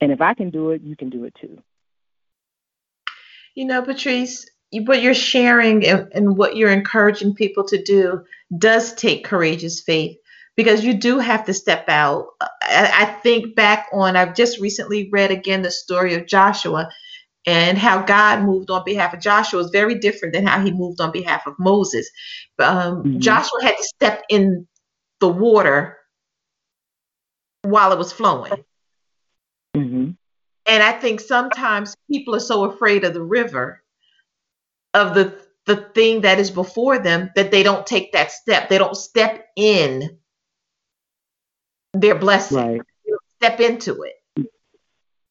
And 0.01 0.12
if 0.12 0.20
I 0.20 0.34
can 0.34 0.50
do 0.50 0.72
it, 0.72 0.82
you 0.82 0.96
can 0.96 1.12
do 1.12 1.25
it 1.25 1.36
too. 1.39 1.62
You 3.53 3.65
know, 3.65 3.84
Patrice, 3.84 4.50
what 4.72 5.01
you're 5.01 5.13
sharing 5.13 5.86
and, 5.86 6.08
and, 6.13 6.38
what 6.38 6.56
you're 6.56 6.72
encouraging 6.72 7.36
people 7.36 7.65
to 7.65 7.84
do 7.84 8.24
does 8.58 8.96
take 8.96 9.25
courageous 9.25 9.82
faith 9.82 10.18
because 10.56 10.84
you 10.84 10.96
do 10.96 11.20
have 11.20 11.46
to 11.46 11.53
step 11.53 11.86
out. 11.89 12.27
I, 12.41 12.91
I 12.94 13.06
think 13.06 13.56
back 13.56 13.88
on, 13.94 14.15
I've 14.15 14.36
just 14.36 14.60
recently 14.60 15.10
read 15.12 15.30
again 15.30 15.62
the 15.62 15.70
story 15.72 16.15
of 16.15 16.25
Joshua 16.25 16.89
and 17.45 17.77
how 17.77 18.03
God 18.03 18.43
moved 18.43 18.69
on 18.69 18.83
behalf 18.86 19.13
of 19.13 19.19
Joshua 19.19 19.62
is 19.62 19.71
very 19.71 19.95
different 19.95 20.33
than 20.33 20.45
how 20.45 20.63
he 20.63 20.71
moved 20.71 21.01
on 21.01 21.12
behalf 21.12 21.48
of 21.48 21.55
Moses. 21.57 22.10
Um, 22.60 23.03
mm-hmm. 23.03 23.19
Joshua 23.19 23.63
had 23.63 23.77
to 23.77 23.83
step 23.83 24.24
in 24.29 24.67
the 25.19 25.29
water 25.29 25.98
while 27.63 27.91
it 27.91 27.98
was 27.98 28.13
flowing. 28.13 28.51
Mm-hmm. 29.75 30.12
And 30.67 30.83
I 30.83 30.91
think 30.91 31.19
sometimes 31.19 31.95
people 32.12 32.36
are 32.36 32.39
so 32.39 32.65
afraid 32.65 33.03
of 33.03 33.13
the 33.13 33.24
river 33.24 33.83
of 34.93 35.15
the 35.15 35.41
the 35.65 35.75
thing 35.75 36.21
that 36.21 36.39
is 36.39 36.50
before 36.50 36.98
them 37.00 37.29
that 37.36 37.51
they 37.51 37.63
don't 37.63 37.86
take 37.86 38.13
that 38.13 38.31
step. 38.31 38.67
They 38.67 38.77
don't 38.77 38.98
step 38.98 39.45
in 39.55 40.17
their 41.93 42.15
blessing. 42.15 42.57
Right. 42.57 42.81
step 43.38 43.60
into 43.60 44.03
it. 44.03 44.48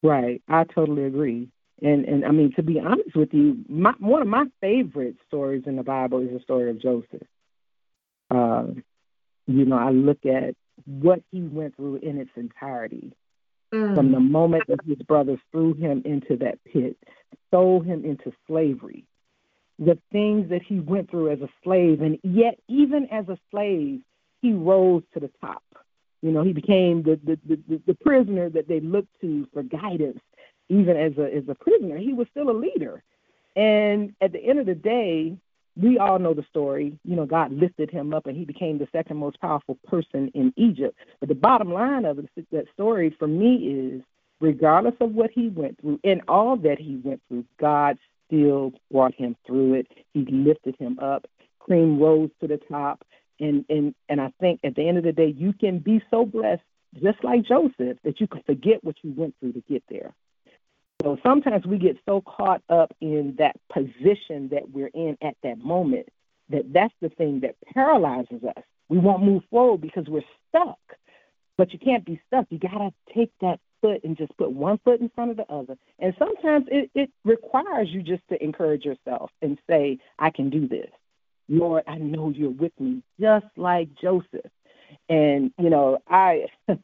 Right. 0.03 0.41
I 0.47 0.63
totally 0.63 1.03
agree. 1.03 1.49
And 1.81 2.05
and 2.05 2.25
I 2.25 2.31
mean 2.31 2.53
to 2.55 2.63
be 2.63 2.79
honest 2.79 3.15
with 3.15 3.33
you, 3.33 3.63
my, 3.67 3.93
one 3.99 4.21
of 4.21 4.27
my 4.27 4.45
favorite 4.61 5.15
stories 5.27 5.63
in 5.65 5.75
the 5.75 5.83
Bible 5.83 6.19
is 6.19 6.29
the 6.31 6.39
story 6.41 6.69
of 6.69 6.81
Joseph. 6.81 7.27
Uh, 8.29 8.67
you 9.47 9.65
know, 9.65 9.77
I 9.77 9.89
look 9.89 10.25
at 10.25 10.55
what 10.85 11.21
he 11.31 11.41
went 11.41 11.75
through 11.75 11.97
in 11.97 12.17
its 12.17 12.31
entirety. 12.35 13.13
Mm. 13.73 13.95
From 13.95 14.11
the 14.11 14.19
moment 14.19 14.63
that 14.67 14.79
his 14.85 14.97
brothers 14.97 15.39
threw 15.51 15.73
him 15.73 16.01
into 16.03 16.35
that 16.37 16.59
pit, 16.65 16.97
sold 17.51 17.85
him 17.85 18.03
into 18.03 18.33
slavery, 18.45 19.05
the 19.79 19.97
things 20.11 20.49
that 20.49 20.61
he 20.61 20.79
went 20.79 21.09
through 21.09 21.31
as 21.31 21.39
a 21.39 21.49
slave, 21.63 22.01
and 22.01 22.19
yet 22.21 22.59
even 22.67 23.07
as 23.11 23.27
a 23.29 23.37
slave, 23.49 24.01
he 24.41 24.53
rose 24.53 25.03
to 25.13 25.19
the 25.19 25.31
top. 25.39 25.63
You 26.21 26.31
know, 26.31 26.43
he 26.43 26.53
became 26.53 27.01
the 27.01 27.19
the, 27.23 27.39
the, 27.47 27.81
the 27.87 27.93
prisoner 27.95 28.49
that 28.49 28.67
they 28.67 28.79
looked 28.79 29.19
to 29.21 29.47
for 29.53 29.63
guidance. 29.63 30.19
Even 30.69 30.97
as 30.97 31.17
a 31.17 31.35
as 31.35 31.43
a 31.49 31.55
prisoner, 31.55 31.97
he 31.97 32.13
was 32.13 32.27
still 32.31 32.49
a 32.49 32.57
leader. 32.57 33.03
And 33.55 34.13
at 34.21 34.31
the 34.31 34.39
end 34.39 34.59
of 34.59 34.65
the 34.65 34.75
day, 34.75 35.35
we 35.75 35.97
all 35.97 36.19
know 36.19 36.33
the 36.33 36.45
story. 36.49 36.97
You 37.03 37.15
know, 37.15 37.25
God 37.25 37.51
lifted 37.51 37.89
him 37.89 38.13
up 38.13 38.25
and 38.27 38.37
he 38.37 38.45
became 38.45 38.77
the 38.77 38.87
second 38.91 39.17
most 39.17 39.39
powerful 39.39 39.77
person 39.87 40.31
in 40.33 40.53
Egypt. 40.55 40.97
But 41.19 41.29
the 41.29 41.35
bottom 41.35 41.71
line 41.71 42.05
of 42.05 42.19
that 42.51 42.65
story 42.73 43.15
for 43.17 43.27
me 43.27 43.55
is 43.55 44.01
regardless 44.39 44.95
of 44.99 45.13
what 45.13 45.31
he 45.31 45.49
went 45.49 45.79
through 45.79 45.99
and 46.03 46.21
all 46.27 46.57
that 46.57 46.79
he 46.79 46.99
went 47.03 47.21
through, 47.27 47.45
God 47.59 47.97
still 48.27 48.73
brought 48.91 49.13
him 49.13 49.35
through 49.45 49.75
it. 49.75 49.87
He 50.13 50.25
lifted 50.25 50.75
him 50.77 50.99
up. 50.99 51.25
Cream 51.59 51.99
rose 51.99 52.29
to 52.41 52.47
the 52.47 52.59
top. 52.69 53.03
And 53.39 53.65
and 53.69 53.95
and 54.07 54.21
I 54.21 54.31
think 54.39 54.59
at 54.63 54.75
the 54.75 54.87
end 54.87 54.97
of 54.97 55.03
the 55.03 55.11
day, 55.11 55.33
you 55.35 55.53
can 55.53 55.79
be 55.79 56.01
so 56.11 56.25
blessed, 56.25 56.61
just 57.01 57.23
like 57.23 57.43
Joseph, 57.45 57.97
that 58.03 58.19
you 58.19 58.27
can 58.27 58.43
forget 58.43 58.83
what 58.83 58.95
you 59.01 59.13
went 59.15 59.35
through 59.39 59.53
to 59.53 59.63
get 59.67 59.83
there. 59.89 60.13
So 61.01 61.17
sometimes 61.23 61.65
we 61.65 61.77
get 61.77 61.97
so 62.05 62.21
caught 62.21 62.61
up 62.69 62.93
in 63.01 63.35
that 63.39 63.55
position 63.73 64.49
that 64.51 64.69
we're 64.71 64.91
in 64.93 65.17
at 65.21 65.35
that 65.43 65.57
moment 65.57 66.07
that 66.49 66.71
that's 66.73 66.93
the 67.01 67.09
thing 67.09 67.39
that 67.41 67.55
paralyzes 67.73 68.43
us. 68.43 68.63
We 68.89 68.99
won't 68.99 69.23
move 69.23 69.43
forward 69.49 69.81
because 69.81 70.05
we're 70.07 70.21
stuck. 70.49 70.77
But 71.57 71.73
you 71.73 71.79
can't 71.79 72.05
be 72.05 72.21
stuck. 72.27 72.47
You 72.49 72.59
got 72.59 72.77
to 72.77 72.91
take 73.13 73.31
that 73.41 73.59
foot 73.81 74.03
and 74.03 74.17
just 74.17 74.35
put 74.37 74.51
one 74.51 74.79
foot 74.83 74.99
in 74.99 75.09
front 75.09 75.31
of 75.31 75.37
the 75.37 75.51
other. 75.51 75.77
And 75.99 76.13
sometimes 76.19 76.65
it, 76.69 76.89
it 76.93 77.09
requires 77.23 77.87
you 77.89 78.03
just 78.03 78.23
to 78.29 78.43
encourage 78.43 78.83
yourself 78.83 79.31
and 79.41 79.57
say, 79.69 79.99
I 80.19 80.29
can 80.29 80.49
do 80.49 80.67
this. 80.67 80.89
Lord, 81.49 81.83
I 81.87 81.95
know 81.95 82.29
you're 82.29 82.49
with 82.49 82.77
me, 82.79 83.03
just 83.19 83.45
like 83.57 83.89
Joseph. 84.01 84.51
And, 85.09 85.51
you 85.57 85.69
know, 85.69 85.99
I 86.07 86.45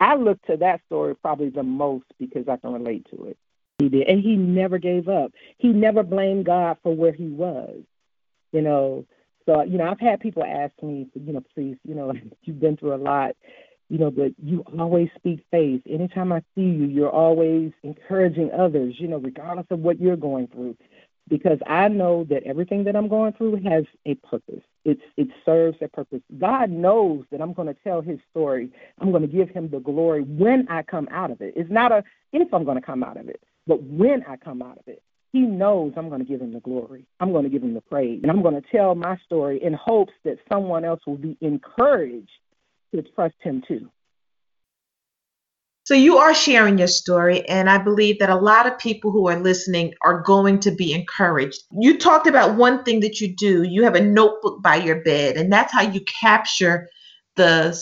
I 0.00 0.16
look 0.16 0.40
to 0.46 0.56
that 0.58 0.80
story 0.86 1.14
probably 1.14 1.50
the 1.50 1.62
most 1.62 2.06
because 2.18 2.48
I 2.48 2.56
can 2.56 2.72
relate 2.72 3.06
to 3.10 3.26
it. 3.26 3.38
He 3.78 3.88
did. 3.88 4.08
And 4.08 4.22
he 4.22 4.36
never 4.36 4.78
gave 4.78 5.08
up. 5.08 5.32
He 5.58 5.68
never 5.68 6.02
blamed 6.02 6.46
God 6.46 6.78
for 6.82 6.94
where 6.94 7.12
he 7.12 7.28
was. 7.28 7.80
You 8.52 8.62
know, 8.62 9.04
so, 9.46 9.62
you 9.62 9.78
know, 9.78 9.84
I've 9.84 10.00
had 10.00 10.20
people 10.20 10.44
ask 10.44 10.72
me, 10.82 11.08
you 11.14 11.32
know, 11.32 11.42
please, 11.54 11.76
you 11.84 11.94
know, 11.94 12.12
you've 12.42 12.60
been 12.60 12.76
through 12.76 12.94
a 12.94 12.96
lot, 12.96 13.36
you 13.88 13.98
know, 13.98 14.10
but 14.10 14.32
you 14.42 14.64
always 14.78 15.08
speak 15.16 15.44
faith. 15.50 15.82
Anytime 15.88 16.32
I 16.32 16.40
see 16.54 16.62
you, 16.62 16.86
you're 16.86 17.10
always 17.10 17.72
encouraging 17.82 18.50
others, 18.52 18.96
you 18.98 19.08
know, 19.08 19.18
regardless 19.18 19.66
of 19.70 19.78
what 19.78 20.00
you're 20.00 20.16
going 20.16 20.48
through. 20.48 20.76
Because 21.28 21.58
I 21.66 21.88
know 21.88 22.24
that 22.30 22.44
everything 22.44 22.84
that 22.84 22.94
I'm 22.94 23.08
going 23.08 23.32
through 23.32 23.56
has 23.64 23.84
a 24.04 24.14
purpose. 24.16 24.62
It's 24.84 25.02
it 25.16 25.28
serves 25.44 25.76
a 25.82 25.88
purpose. 25.88 26.20
God 26.38 26.70
knows 26.70 27.24
that 27.32 27.40
I'm 27.40 27.52
going 27.52 27.68
to 27.68 27.76
tell 27.82 28.00
his 28.00 28.18
story. 28.30 28.70
I'm 29.00 29.10
going 29.10 29.22
to 29.22 29.28
give 29.28 29.48
him 29.48 29.68
the 29.68 29.80
glory 29.80 30.22
when 30.22 30.68
I 30.68 30.82
come 30.82 31.08
out 31.10 31.30
of 31.32 31.40
it. 31.40 31.54
It's 31.56 31.70
not 31.70 31.90
a 31.90 32.04
if 32.32 32.52
I'm 32.54 32.64
going 32.64 32.80
to 32.80 32.86
come 32.86 33.02
out 33.02 33.16
of 33.16 33.28
it, 33.28 33.42
but 33.66 33.82
when 33.82 34.22
I 34.28 34.36
come 34.36 34.62
out 34.62 34.78
of 34.78 34.86
it. 34.86 35.02
He 35.32 35.42
knows 35.42 35.92
I'm 35.98 36.08
going 36.08 36.22
to 36.22 36.26
give 36.26 36.40
him 36.40 36.54
the 36.54 36.60
glory. 36.60 37.04
I'm 37.20 37.30
going 37.30 37.44
to 37.44 37.50
give 37.50 37.62
him 37.62 37.74
the 37.74 37.82
praise. 37.82 38.20
And 38.22 38.30
I'm 38.30 38.40
going 38.40 38.54
to 38.54 38.66
tell 38.72 38.94
my 38.94 39.18
story 39.26 39.62
in 39.62 39.74
hopes 39.74 40.14
that 40.24 40.38
someone 40.50 40.82
else 40.82 41.00
will 41.06 41.18
be 41.18 41.36
encouraged 41.42 42.30
to 42.94 43.02
trust 43.02 43.34
him 43.42 43.62
too. 43.68 43.90
So 45.86 45.94
you 45.94 46.16
are 46.16 46.34
sharing 46.34 46.78
your 46.78 46.88
story, 46.88 47.48
and 47.48 47.70
I 47.70 47.78
believe 47.78 48.18
that 48.18 48.28
a 48.28 48.34
lot 48.34 48.66
of 48.66 48.76
people 48.76 49.12
who 49.12 49.28
are 49.28 49.38
listening 49.38 49.94
are 50.04 50.20
going 50.20 50.58
to 50.60 50.72
be 50.72 50.92
encouraged. 50.92 51.62
You 51.80 51.96
talked 51.96 52.26
about 52.26 52.56
one 52.56 52.82
thing 52.82 52.98
that 53.00 53.20
you 53.20 53.32
do. 53.32 53.62
You 53.62 53.84
have 53.84 53.94
a 53.94 54.00
notebook 54.00 54.60
by 54.64 54.76
your 54.76 55.04
bed, 55.04 55.36
and 55.36 55.52
that's 55.52 55.72
how 55.72 55.82
you 55.82 56.00
capture 56.00 56.88
the 57.36 57.80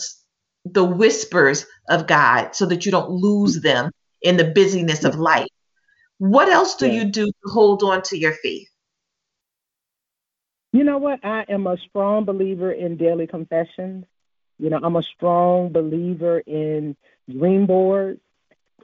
the 0.65 0.83
whispers 0.83 1.65
of 1.89 2.05
God 2.05 2.55
so 2.55 2.67
that 2.67 2.85
you 2.85 2.91
don't 2.91 3.09
lose 3.09 3.61
them 3.61 3.89
in 4.21 4.37
the 4.37 4.51
busyness 4.51 5.03
of 5.03 5.15
life. 5.15 5.47
What 6.19 6.47
else 6.47 6.75
do 6.75 6.87
you 6.87 7.05
do 7.05 7.25
to 7.25 7.51
hold 7.51 7.81
on 7.81 8.03
to 8.03 8.19
your 8.19 8.33
faith? 8.33 8.67
You 10.73 10.83
know 10.83 10.99
what? 10.99 11.25
I 11.25 11.45
am 11.49 11.65
a 11.65 11.77
strong 11.89 12.23
believer 12.23 12.71
in 12.71 12.97
daily 12.97 13.25
confessions. 13.25 14.05
You 14.59 14.69
know, 14.69 14.79
I'm 14.83 14.95
a 14.95 15.03
strong 15.03 15.71
believer 15.71 16.39
in 16.39 16.95
dream 17.29 17.65
boards. 17.65 18.19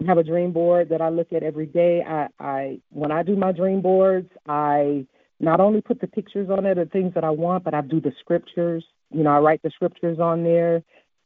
I 0.01 0.07
have 0.07 0.17
a 0.17 0.24
dream 0.24 0.51
board 0.51 0.89
that 0.89 1.01
I 1.01 1.10
look 1.10 1.31
at 1.33 1.43
every 1.43 1.67
day. 1.67 2.03
I, 2.07 2.27
I 2.39 2.79
when 2.91 3.12
I 3.12 3.24
do 3.24 3.36
my 3.36 3.51
dream 3.51 3.81
boards, 3.81 4.29
I 4.48 5.05
not 5.39 5.60
only 5.60 5.82
put 5.82 6.01
the 6.01 6.08
pictures 6.08 6.49
on 6.49 6.65
it 6.65 6.77
of 6.77 6.91
things 6.91 7.13
that 7.13 7.23
I 7.23 7.30
want, 7.30 7.63
but 7.63 7.73
I 7.73 7.82
do 7.82 7.99
the 7.99 8.12
scriptures. 8.19 8.84
You 9.12 9.23
know, 9.23 9.32
I 9.32 9.39
write 9.39 9.62
the 9.63 9.71
scriptures 9.71 10.19
on 10.19 10.43
there 10.43 10.84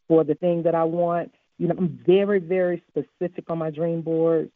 for 0.08 0.23
the 0.23 0.36
thing 0.36 0.63
that 0.63 0.75
I 0.75 0.84
want. 0.84 1.32
You 1.58 1.67
know, 1.67 1.75
I'm 1.78 1.99
very, 2.06 2.39
very 2.39 2.84
specific 2.89 3.49
on 3.49 3.60
my 3.60 3.71
dream 3.71 4.01
boards. 4.01 4.51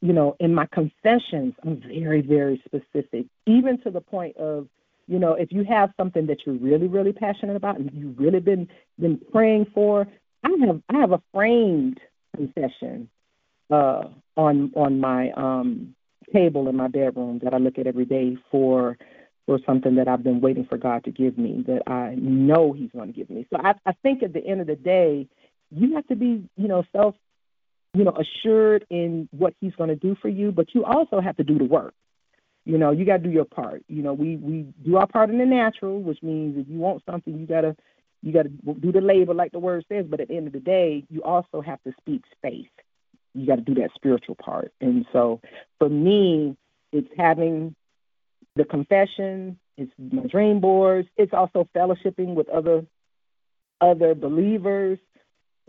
You 0.00 0.12
know, 0.12 0.36
in 0.38 0.54
my 0.54 0.66
confessions, 0.66 1.54
I'm 1.64 1.80
very, 1.80 2.20
very 2.20 2.62
specific, 2.64 3.26
even 3.46 3.80
to 3.82 3.90
the 3.90 4.00
point 4.00 4.36
of 4.36 4.68
you 5.06 5.18
know, 5.18 5.34
if 5.34 5.52
you 5.52 5.64
have 5.64 5.90
something 5.96 6.26
that 6.26 6.38
you're 6.46 6.56
really, 6.56 6.86
really 6.86 7.12
passionate 7.12 7.56
about 7.56 7.78
and 7.78 7.90
you've 7.92 8.18
really 8.18 8.40
been 8.40 8.68
been 8.98 9.20
praying 9.32 9.66
for, 9.74 10.06
I 10.44 10.66
have 10.66 10.82
I 10.88 10.98
have 10.98 11.12
a 11.12 11.22
framed 11.32 12.00
confession 12.36 13.08
uh, 13.70 14.02
on 14.36 14.72
on 14.76 15.00
my 15.00 15.30
um, 15.32 15.94
table 16.32 16.68
in 16.68 16.76
my 16.76 16.88
bedroom 16.88 17.40
that 17.42 17.54
I 17.54 17.58
look 17.58 17.78
at 17.78 17.86
every 17.86 18.04
day 18.04 18.36
for 18.50 18.98
for 19.46 19.58
something 19.66 19.96
that 19.96 20.08
I've 20.08 20.22
been 20.22 20.40
waiting 20.40 20.64
for 20.64 20.78
God 20.78 21.04
to 21.04 21.10
give 21.10 21.36
me 21.36 21.64
that 21.66 21.82
I 21.90 22.14
know 22.16 22.72
He's 22.72 22.90
going 22.92 23.12
to 23.12 23.18
give 23.18 23.30
me. 23.30 23.46
So 23.50 23.58
I, 23.62 23.74
I 23.84 23.92
think 24.02 24.22
at 24.22 24.32
the 24.32 24.44
end 24.44 24.60
of 24.60 24.66
the 24.66 24.76
day, 24.76 25.28
you 25.70 25.94
have 25.94 26.06
to 26.08 26.16
be 26.16 26.48
you 26.56 26.68
know 26.68 26.84
self 26.92 27.14
you 27.94 28.04
know 28.04 28.16
assured 28.16 28.86
in 28.90 29.28
what 29.32 29.54
He's 29.60 29.74
going 29.76 29.90
to 29.90 29.96
do 29.96 30.16
for 30.20 30.28
you, 30.28 30.52
but 30.52 30.74
you 30.74 30.84
also 30.84 31.20
have 31.20 31.36
to 31.38 31.44
do 31.44 31.58
the 31.58 31.64
work. 31.64 31.94
You 32.66 32.78
know, 32.78 32.92
you 32.92 33.04
got 33.04 33.18
to 33.18 33.22
do 33.24 33.30
your 33.30 33.44
part. 33.44 33.82
You 33.88 34.02
know, 34.02 34.12
we 34.14 34.36
we 34.36 34.66
do 34.84 34.96
our 34.96 35.06
part 35.06 35.30
in 35.30 35.38
the 35.38 35.46
natural, 35.46 36.02
which 36.02 36.22
means 36.22 36.56
if 36.58 36.66
you 36.68 36.78
want 36.78 37.02
something, 37.10 37.38
you 37.38 37.46
gotta 37.46 37.76
you 38.24 38.32
gotta 38.32 38.48
do 38.48 38.90
the 38.90 39.02
labor 39.02 39.34
like 39.34 39.52
the 39.52 39.58
word 39.58 39.84
says. 39.88 40.06
But 40.08 40.20
at 40.20 40.28
the 40.28 40.36
end 40.36 40.46
of 40.46 40.54
the 40.54 40.60
day, 40.60 41.04
you 41.10 41.22
also 41.22 41.60
have 41.60 41.82
to 41.82 41.92
speak 42.00 42.22
faith. 42.40 42.70
You 43.34 43.46
got 43.46 43.56
to 43.56 43.62
do 43.62 43.74
that 43.74 43.90
spiritual 43.94 44.36
part. 44.36 44.72
And 44.80 45.04
so, 45.12 45.40
for 45.78 45.88
me, 45.88 46.56
it's 46.92 47.08
having 47.16 47.74
the 48.56 48.64
confession. 48.64 49.58
It's 49.76 49.92
my 49.98 50.22
dream 50.22 50.60
boards. 50.60 51.08
It's 51.16 51.34
also 51.34 51.68
fellowshipping 51.76 52.34
with 52.34 52.48
other 52.48 52.86
other 53.80 54.14
believers 54.14 54.98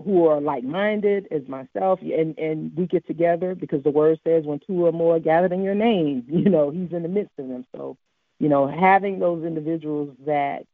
who 0.04 0.28
are 0.28 0.40
like 0.40 0.64
minded 0.64 1.28
as 1.32 1.48
myself 1.48 2.00
and 2.02 2.38
and 2.38 2.72
we 2.78 2.86
get 2.86 3.06
together 3.08 3.56
because 3.56 3.82
the 3.84 3.90
word 3.90 4.20
says 4.24 4.46
when 4.46 4.60
two 4.60 4.86
or 4.86 4.92
more 4.92 5.20
gathered 5.20 5.52
in 5.52 5.64
your 5.64 5.76
name 5.76 6.24
you 6.30 6.50
know 6.50 6.70
he's 6.70 6.92
in 6.92 7.02
the 7.02 7.10
midst 7.10 7.32
of 7.40 7.48
them 7.48 7.66
so 7.76 7.98
you 8.40 8.50
know 8.50 8.68
having 8.68 9.20
those 9.20 9.44
individuals 9.44 10.16
that 10.26 10.66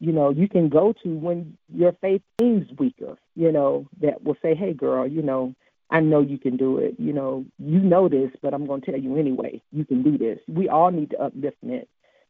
you 0.00 0.12
know 0.12 0.30
you 0.30 0.48
can 0.48 0.68
go 0.68 0.92
to 1.02 1.08
when 1.08 1.56
your 1.72 1.92
faith 2.00 2.22
seems 2.40 2.66
weaker 2.78 3.16
you 3.36 3.52
know 3.52 3.86
that 4.00 4.22
will 4.24 4.36
say 4.42 4.54
hey 4.54 4.72
girl 4.72 5.06
you 5.06 5.22
know 5.22 5.54
i 5.90 6.00
know 6.00 6.20
you 6.20 6.38
can 6.38 6.56
do 6.56 6.78
it 6.78 6.94
you 6.98 7.12
know 7.12 7.44
you 7.58 7.78
know 7.78 8.08
this 8.08 8.30
but 8.42 8.52
i'm 8.54 8.66
going 8.66 8.80
to 8.80 8.90
tell 8.90 9.00
you 9.00 9.16
anyway 9.16 9.60
you 9.72 9.84
can 9.84 10.02
do 10.02 10.18
this 10.18 10.38
we 10.48 10.68
all 10.68 10.90
need 10.90 11.10
to 11.10 11.16
upliftment 11.16 11.86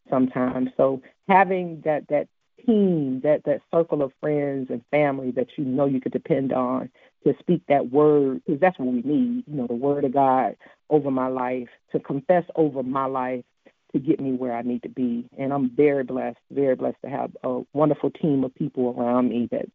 sometimes 0.09 0.69
so 0.77 1.01
having 1.29 1.81
that 1.85 2.07
that 2.09 2.29
team, 2.67 3.21
that 3.23 3.45
that 3.45 3.61
circle 3.73 4.03
of 4.03 4.13
friends 4.21 4.69
and 4.71 4.83
family 4.91 5.31
that 5.33 5.47
you 5.57 5.65
know 5.65 5.87
you 5.87 6.01
could 6.01 6.13
depend 6.13 6.53
on 6.53 6.91
to 7.25 7.35
speak 7.39 7.63
that 7.69 7.91
word, 7.91 8.43
because 8.45 8.61
that's 8.61 8.79
what 8.79 8.89
we 8.89 9.03
need. 9.03 9.45
You 9.47 9.57
know, 9.57 9.67
the 9.67 9.75
word 9.75 10.05
of 10.05 10.13
God 10.13 10.57
over 10.89 11.11
my 11.11 11.29
life, 11.29 11.69
to 11.93 12.01
confess 12.01 12.45
over 12.57 12.83
my 12.83 13.07
life, 13.07 13.45
to 13.93 13.99
get 13.99 14.21
me 14.21 14.33
where 14.33 14.55
I 14.55 14.63
need 14.63 14.83
to 14.83 14.89
be. 14.89 15.29
And 15.39 15.53
I'm 15.53 15.71
very 15.75 16.05
blessed, 16.05 16.39
very 16.51 16.77
blessed 16.77 16.99
to 17.05 17.11
have 17.11 17.31
a 17.43 17.63
wonderful 17.73 18.11
team 18.11 18.45
of 18.45 18.55
people 18.55 18.95
around 18.97 19.29
me 19.29 19.49
that 19.51 19.67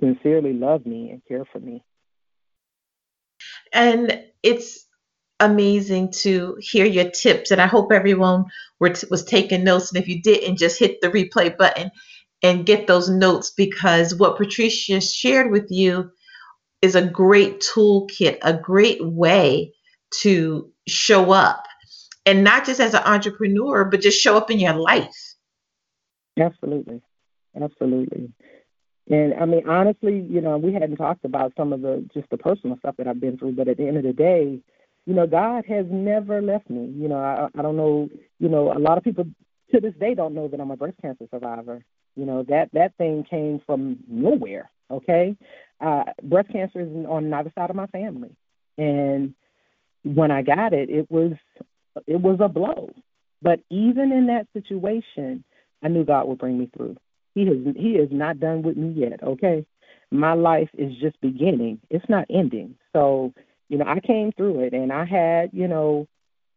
sincerely 0.00 0.52
love 0.52 0.86
me 0.86 1.10
and 1.10 1.22
care 1.26 1.44
for 1.44 1.60
me. 1.60 1.82
And 3.72 4.20
it's 4.42 4.86
amazing 5.40 6.12
to 6.12 6.56
hear 6.60 6.86
your 6.86 7.10
tips 7.10 7.50
and 7.50 7.60
i 7.60 7.66
hope 7.66 7.90
everyone 7.90 8.44
t- 8.94 9.06
was 9.10 9.24
taking 9.24 9.64
notes 9.64 9.92
and 9.92 10.00
if 10.00 10.08
you 10.08 10.22
didn't 10.22 10.56
just 10.56 10.78
hit 10.78 11.00
the 11.00 11.08
replay 11.08 11.54
button 11.54 11.90
and 12.44 12.66
get 12.66 12.86
those 12.86 13.08
notes 13.08 13.50
because 13.50 14.14
what 14.14 14.36
Patricia 14.36 15.00
shared 15.00 15.50
with 15.50 15.70
you 15.70 16.10
is 16.82 16.94
a 16.94 17.06
great 17.06 17.60
toolkit, 17.60 18.36
a 18.42 18.52
great 18.52 19.02
way 19.02 19.72
to 20.20 20.70
show 20.86 21.32
up 21.32 21.64
and 22.26 22.44
not 22.44 22.64
just 22.64 22.80
as 22.80 22.94
an 22.94 23.02
entrepreneur, 23.04 23.84
but 23.84 24.00
just 24.00 24.20
show 24.20 24.36
up 24.36 24.50
in 24.50 24.58
your 24.58 24.74
life. 24.74 25.14
Absolutely. 26.38 27.00
Absolutely. 27.60 28.32
And 29.10 29.34
I 29.34 29.44
mean, 29.44 29.68
honestly, 29.68 30.26
you 30.28 30.40
know, 30.40 30.56
we 30.56 30.72
hadn't 30.72 30.96
talked 30.96 31.24
about 31.24 31.52
some 31.56 31.72
of 31.72 31.82
the 31.82 32.08
just 32.14 32.28
the 32.30 32.38
personal 32.38 32.78
stuff 32.78 32.96
that 32.96 33.06
I've 33.06 33.20
been 33.20 33.36
through, 33.36 33.52
but 33.52 33.68
at 33.68 33.76
the 33.76 33.86
end 33.86 33.98
of 33.98 34.02
the 34.02 34.14
day, 34.14 34.60
you 35.06 35.14
know, 35.14 35.26
God 35.26 35.64
has 35.68 35.84
never 35.90 36.40
left 36.40 36.70
me. 36.70 36.90
You 36.96 37.08
know, 37.08 37.18
I, 37.18 37.48
I 37.58 37.62
don't 37.62 37.76
know, 37.76 38.08
you 38.38 38.48
know, 38.48 38.72
a 38.72 38.80
lot 38.80 38.96
of 38.96 39.04
people 39.04 39.26
to 39.72 39.80
this 39.80 39.94
day 40.00 40.14
don't 40.14 40.34
know 40.34 40.48
that 40.48 40.60
I'm 40.60 40.70
a 40.70 40.76
breast 40.76 40.96
cancer 41.02 41.26
survivor. 41.30 41.84
You 42.16 42.26
know 42.26 42.44
that 42.48 42.70
that 42.72 42.96
thing 42.96 43.24
came 43.28 43.60
from 43.66 43.98
nowhere. 44.08 44.70
Okay, 44.90 45.36
uh, 45.80 46.04
breast 46.22 46.50
cancer 46.50 46.80
is 46.80 46.88
on 47.08 47.28
neither 47.28 47.52
side 47.54 47.70
of 47.70 47.76
my 47.76 47.86
family, 47.88 48.30
and 48.78 49.34
when 50.04 50.30
I 50.30 50.42
got 50.42 50.72
it, 50.72 50.90
it 50.90 51.10
was 51.10 51.32
it 52.06 52.20
was 52.20 52.38
a 52.40 52.48
blow. 52.48 52.90
But 53.42 53.60
even 53.70 54.12
in 54.12 54.26
that 54.26 54.46
situation, 54.52 55.44
I 55.82 55.88
knew 55.88 56.04
God 56.04 56.28
would 56.28 56.38
bring 56.38 56.58
me 56.58 56.70
through. 56.74 56.96
He 57.34 57.46
has 57.46 57.56
He 57.76 57.92
is 57.92 58.08
not 58.10 58.40
done 58.40 58.62
with 58.62 58.76
me 58.76 58.92
yet. 58.92 59.22
Okay, 59.22 59.66
my 60.10 60.34
life 60.34 60.70
is 60.78 60.94
just 61.00 61.20
beginning. 61.20 61.80
It's 61.90 62.08
not 62.08 62.26
ending. 62.30 62.76
So 62.92 63.32
you 63.68 63.78
know, 63.78 63.86
I 63.86 64.00
came 64.00 64.32
through 64.32 64.60
it 64.60 64.72
and 64.72 64.92
I 64.92 65.04
had, 65.04 65.50
you 65.52 65.68
know, 65.68 66.06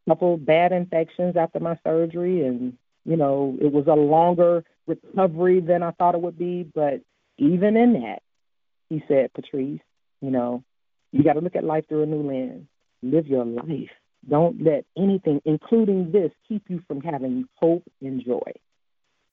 a 0.05 0.11
couple 0.11 0.37
bad 0.37 0.71
infections 0.71 1.35
after 1.37 1.59
my 1.59 1.77
surgery 1.83 2.45
and, 2.45 2.73
you 3.05 3.17
know, 3.17 3.57
it 3.61 3.71
was 3.71 3.87
a 3.87 3.95
longer 3.95 4.63
recovery 4.85 5.61
than 5.61 5.83
I 5.83 5.91
thought 5.91 6.15
it 6.15 6.21
would 6.21 6.37
be. 6.37 6.69
But 6.73 7.01
even 7.37 7.77
in 7.77 7.93
that, 7.93 8.21
he 8.89 9.03
said, 9.07 9.33
Patrice, 9.33 9.79
you 10.21 10.31
know, 10.31 10.63
you 11.11 11.23
got 11.23 11.33
to 11.33 11.39
look 11.39 11.55
at 11.55 11.63
life 11.63 11.85
through 11.87 12.03
a 12.03 12.05
new 12.05 12.21
lens. 12.21 12.67
Live 13.01 13.27
your 13.27 13.45
life. 13.45 13.89
Don't 14.29 14.61
let 14.61 14.85
anything, 14.97 15.41
including 15.45 16.11
this, 16.11 16.31
keep 16.47 16.63
you 16.69 16.81
from 16.87 17.01
having 17.01 17.47
hope 17.55 17.83
and 18.01 18.23
joy. 18.23 18.51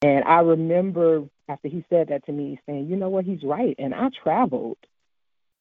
And 0.03 0.25
I 0.25 0.41
remember 0.41 1.25
after 1.49 1.69
he 1.69 1.85
said 1.91 2.09
that 2.09 2.27
to 2.27 2.33
me, 2.33 2.61
saying, 2.67 2.89
you 2.89 2.97
know 2.97 3.09
what, 3.09 3.25
he's 3.25 3.43
right. 3.43 3.75
And 3.79 3.95
I 3.95 4.09
traveled 4.23 4.79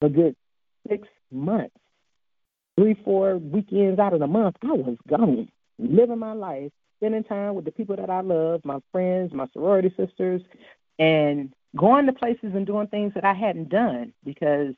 a 0.02 0.10
good 0.10 0.36
six 0.88 1.08
months, 1.32 1.76
three, 2.78 2.96
four 3.06 3.38
weekends 3.38 4.00
out 4.00 4.14
of 4.14 4.20
the 4.20 4.28
month. 4.28 4.58
I 4.62 4.74
was 4.74 4.98
gone, 5.08 5.50
living 5.80 6.20
my 6.20 6.34
life, 6.34 6.72
spending 7.00 7.24
time 7.24 7.56
with 7.56 7.66
the 7.66 7.72
people 7.72 7.96
that 7.96 8.10
I 8.10 8.22
love, 8.22 8.62
my 8.64 8.80
friends, 8.92 9.34
my 9.34 9.48
sorority 9.54 9.94
sisters, 9.98 10.42
and 11.00 11.54
going 11.76 12.06
to 12.06 12.14
places 12.14 12.52
and 12.54 12.68
doing 12.68 12.88
things 12.88 13.14
that 13.16 13.26
I 13.26 13.34
hadn't 13.34 13.70
done 13.70 14.14
because, 14.24 14.74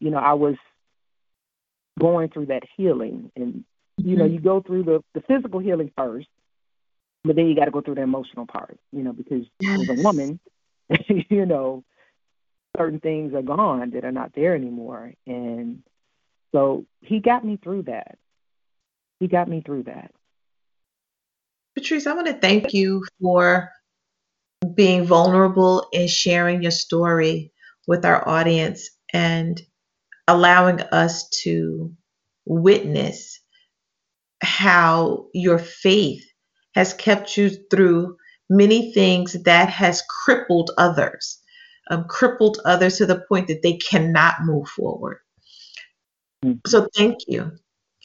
you 0.00 0.10
know, 0.10 0.18
I 0.18 0.32
was 0.32 0.56
going 1.98 2.28
through 2.30 2.46
that 2.46 2.62
healing. 2.76 3.30
And, 3.36 3.64
you 4.04 4.16
know, 4.16 4.24
mm-hmm. 4.24 4.34
you 4.34 4.40
go 4.40 4.60
through 4.60 4.84
the, 4.84 5.02
the 5.14 5.20
physical 5.22 5.60
healing 5.60 5.90
first, 5.96 6.28
but 7.24 7.36
then 7.36 7.46
you 7.46 7.54
got 7.54 7.66
to 7.66 7.70
go 7.70 7.80
through 7.80 7.96
the 7.96 8.02
emotional 8.02 8.46
part, 8.46 8.78
you 8.92 9.02
know, 9.02 9.12
because 9.12 9.44
as 9.64 9.88
a 9.88 10.02
woman, 10.02 10.40
you 11.08 11.46
know, 11.46 11.84
certain 12.76 13.00
things 13.00 13.34
are 13.34 13.42
gone 13.42 13.90
that 13.90 14.04
are 14.04 14.12
not 14.12 14.32
there 14.34 14.54
anymore. 14.54 15.12
And 15.26 15.82
so 16.52 16.86
he 17.00 17.20
got 17.20 17.44
me 17.44 17.58
through 17.62 17.84
that. 17.84 18.18
He 19.18 19.28
got 19.28 19.48
me 19.48 19.62
through 19.64 19.84
that. 19.84 20.12
Patrice, 21.74 22.06
I 22.06 22.14
want 22.14 22.26
to 22.26 22.34
thank 22.34 22.72
you 22.72 23.04
for 23.20 23.70
being 24.74 25.06
vulnerable 25.06 25.88
and 25.92 26.08
sharing 26.08 26.62
your 26.62 26.70
story 26.70 27.52
with 27.86 28.04
our 28.04 28.26
audience 28.28 28.90
and 29.12 29.60
allowing 30.26 30.80
us 30.80 31.28
to 31.42 31.92
witness 32.44 33.40
how 34.42 35.26
your 35.34 35.58
faith 35.58 36.24
has 36.74 36.94
kept 36.94 37.36
you 37.36 37.50
through 37.70 38.16
many 38.48 38.92
things 38.92 39.36
that 39.44 39.68
has 39.68 40.02
crippled 40.24 40.70
others 40.78 41.38
um, 41.90 42.04
crippled 42.08 42.58
others 42.64 42.98
to 42.98 43.06
the 43.06 43.22
point 43.28 43.48
that 43.48 43.62
they 43.62 43.74
cannot 43.74 44.34
move 44.44 44.68
forward 44.68 45.18
mm-hmm. 46.44 46.58
so 46.66 46.88
thank 46.96 47.18
you 47.26 47.52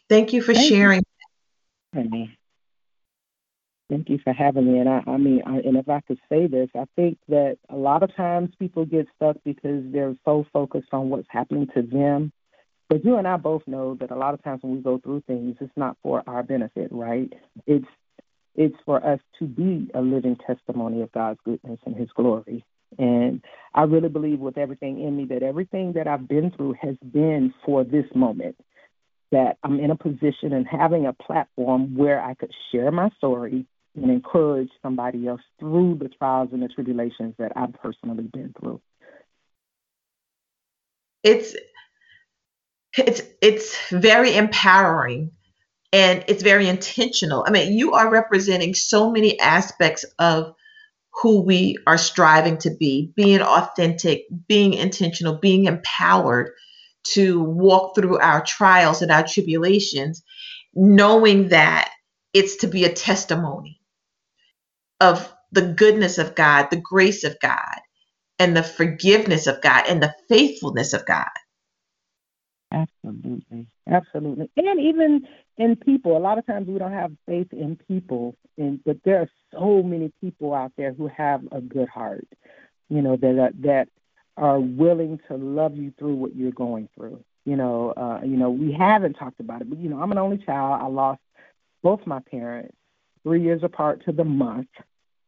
thank 0.10 0.34
you 0.34 0.42
for 0.42 0.54
thank 0.54 0.68
sharing 0.68 1.00
you. 1.00 1.06
Thank 3.90 4.10
you 4.10 4.18
for 4.24 4.34
having 4.34 4.72
me. 4.72 4.80
And 4.80 4.90
I, 4.90 5.04
I 5.06 5.18
mean, 5.18 5.44
I, 5.46 5.58
and 5.58 5.78
if 5.78 5.88
I 5.88 6.02
could 6.02 6.20
say 6.28 6.48
this, 6.48 6.70
I 6.76 6.86
think 6.96 7.20
that 7.30 7.58
a 7.70 7.76
lot 7.76 8.02
of 8.02 8.16
times 8.16 8.50
people 8.58 8.84
get 8.86 9.08
stuck 9.16 9.38
because 9.46 9.84
they're 9.92 10.16
so 10.26 10.46
focused 10.52 10.90
on 10.92 11.10
what's 11.10 11.28
happening 11.30 11.68
to 11.76 11.84
them. 11.84 12.32
But 12.90 13.04
you 13.04 13.18
and 13.18 13.28
I 13.28 13.38
both 13.38 13.64
know 13.68 13.96
that 14.00 14.12
a 14.12 14.16
lot 14.16 14.34
of 14.34 14.44
times 14.44 14.62
when 14.62 14.76
we 14.76 14.82
go 14.82 15.00
through 15.00 15.24
things, 15.26 15.58
it's 15.60 15.72
not 15.76 15.98
for 16.04 16.24
our 16.28 16.44
benefit, 16.44 16.90
right? 16.92 17.32
It's 17.66 17.88
it's 18.56 18.76
for 18.86 19.06
us 19.06 19.20
to 19.40 19.46
be 19.46 19.90
a 19.94 20.02
living 20.02 20.38
testimony 20.48 21.02
of 21.02 21.12
God's 21.12 21.40
goodness 21.44 21.80
and 21.86 21.96
His 21.96 22.10
glory. 22.16 22.64
And 22.98 23.44
I 23.74 23.84
really 23.84 24.08
believe 24.08 24.40
with 24.40 24.58
everything 24.58 25.02
in 25.02 25.18
me 25.18 25.26
that 25.26 25.44
everything 25.44 25.94
that 25.94 26.08
I've 26.08 26.28
been 26.28 26.52
through 26.52 26.76
has 26.82 26.96
been 27.12 27.54
for 27.66 27.84
this 27.84 28.06
moment. 28.14 28.56
That 29.32 29.58
I'm 29.64 29.80
in 29.80 29.92
a 29.92 29.98
position 29.98 30.54
and 30.54 30.66
having 30.66 31.08
a 31.08 31.14
platform 31.14 31.98
where 31.98 32.22
I 32.22 32.36
could 32.36 32.52
share 32.72 32.92
my 32.92 33.10
story 33.18 33.66
and 33.96 34.12
encourage 34.12 34.70
somebody 34.82 35.28
else 35.28 35.42
through 35.60 35.96
the 35.96 36.10
trials 36.10 36.50
and 36.54 36.62
the 36.62 36.68
tribulations 36.68 37.34
that 37.40 37.52
I've 37.56 37.74
personally 37.74 38.30
been 38.32 38.54
through. 38.60 38.80
It's 41.24 41.56
it's 42.98 43.22
it's 43.42 43.78
very 43.90 44.36
empowering 44.36 45.32
and 45.92 46.24
it's 46.28 46.44
very 46.44 46.68
intentional. 46.68 47.46
I 47.48 47.52
mean, 47.52 47.74
you 47.74 47.94
are 47.94 48.10
representing 48.10 48.74
so 48.74 49.12
many 49.12 49.40
aspects 49.40 50.06
of 50.20 50.54
who 51.22 51.42
we 51.42 51.78
are 51.88 51.98
striving 51.98 52.58
to 52.60 52.72
be, 52.72 53.14
being 53.16 53.42
authentic, 53.42 54.26
being 54.48 54.74
intentional, 54.74 55.40
being 55.40 55.66
empowered 55.66 56.52
to 57.14 57.42
walk 57.42 57.96
through 57.96 58.20
our 58.20 58.44
trials 58.44 59.02
and 59.02 59.12
our 59.12 59.26
tribulations, 59.26 60.24
knowing 60.74 61.50
that 61.50 61.92
it's 62.34 62.58
to 62.58 62.68
be 62.68 62.84
a 62.84 62.92
testimony 62.92 63.80
of 65.00 65.32
the 65.52 65.62
goodness 65.62 66.18
of 66.18 66.36
God, 66.36 66.68
the 66.70 66.82
grace 66.82 67.24
of 67.24 67.38
God, 67.42 67.80
and 68.40 68.58
the 68.58 68.64
forgiveness 68.64 69.48
of 69.48 69.62
God, 69.62 69.86
and 69.88 70.04
the 70.04 70.14
faithfulness 70.28 70.94
of 70.94 71.06
God. 71.06 71.30
Absolutely. 72.76 73.68
Absolutely. 73.90 74.50
And 74.58 74.80
even 74.82 75.26
in 75.58 75.76
people, 75.78 76.18
a 76.18 76.20
lot 76.20 76.38
of 76.38 76.46
times 76.46 76.68
we 76.68 76.78
don't 76.78 76.92
have 76.92 77.12
faith 77.26 77.48
in 77.54 77.78
people, 77.88 78.36
and, 78.58 78.84
but 78.84 78.98
there 79.06 79.22
are 79.22 79.30
so 79.54 79.82
many 79.82 80.12
people 80.20 80.54
out 80.54 80.74
there 80.78 80.92
who 80.94 81.08
have 81.08 81.42
a 81.54 81.62
good 81.62 81.88
heart, 81.88 82.28
you 82.90 83.02
know, 83.02 83.16
that 83.16 83.40
are, 83.40 83.52
that 83.62 83.88
are 84.36 84.60
willing 84.60 85.20
to 85.30 85.38
love 85.38 85.78
you 85.78 85.94
through 85.98 86.16
what 86.16 86.36
you're 86.36 86.52
going 86.52 86.90
through. 86.96 87.24
You 87.46 87.56
know, 87.56 87.94
uh, 87.96 88.20
you 88.26 88.36
know, 88.36 88.50
we 88.50 88.74
haven't 88.74 89.14
talked 89.14 89.40
about 89.40 89.62
it, 89.62 89.70
but 89.70 89.80
you 89.80 89.88
know, 89.90 90.02
I'm 90.02 90.12
an 90.12 90.18
only 90.18 90.38
child. 90.38 90.82
I 90.82 90.88
lost 90.88 91.22
both 91.82 92.06
my 92.06 92.20
parents 92.20 92.76
three 93.24 93.42
years 93.42 93.62
apart 93.64 94.04
to 94.06 94.12
the 94.12 94.24
month. 94.26 94.68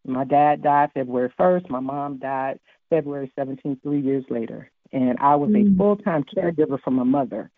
My 0.06 0.24
dad 0.26 0.64
died 0.64 0.92
February 0.94 1.32
1st. 1.40 1.70
My 1.70 1.80
mom 1.80 2.18
died 2.18 2.60
February 2.90 3.32
17th, 3.38 3.82
three 3.84 4.02
years 4.02 4.26
later. 4.30 4.72
And 4.92 5.18
I 5.20 5.36
was 5.36 5.50
mm. 5.50 5.74
a 5.74 5.78
full 5.78 5.98
time 5.98 6.24
caregiver 6.24 6.80
for 6.82 6.92
my 6.92 7.04
mother, 7.04 7.50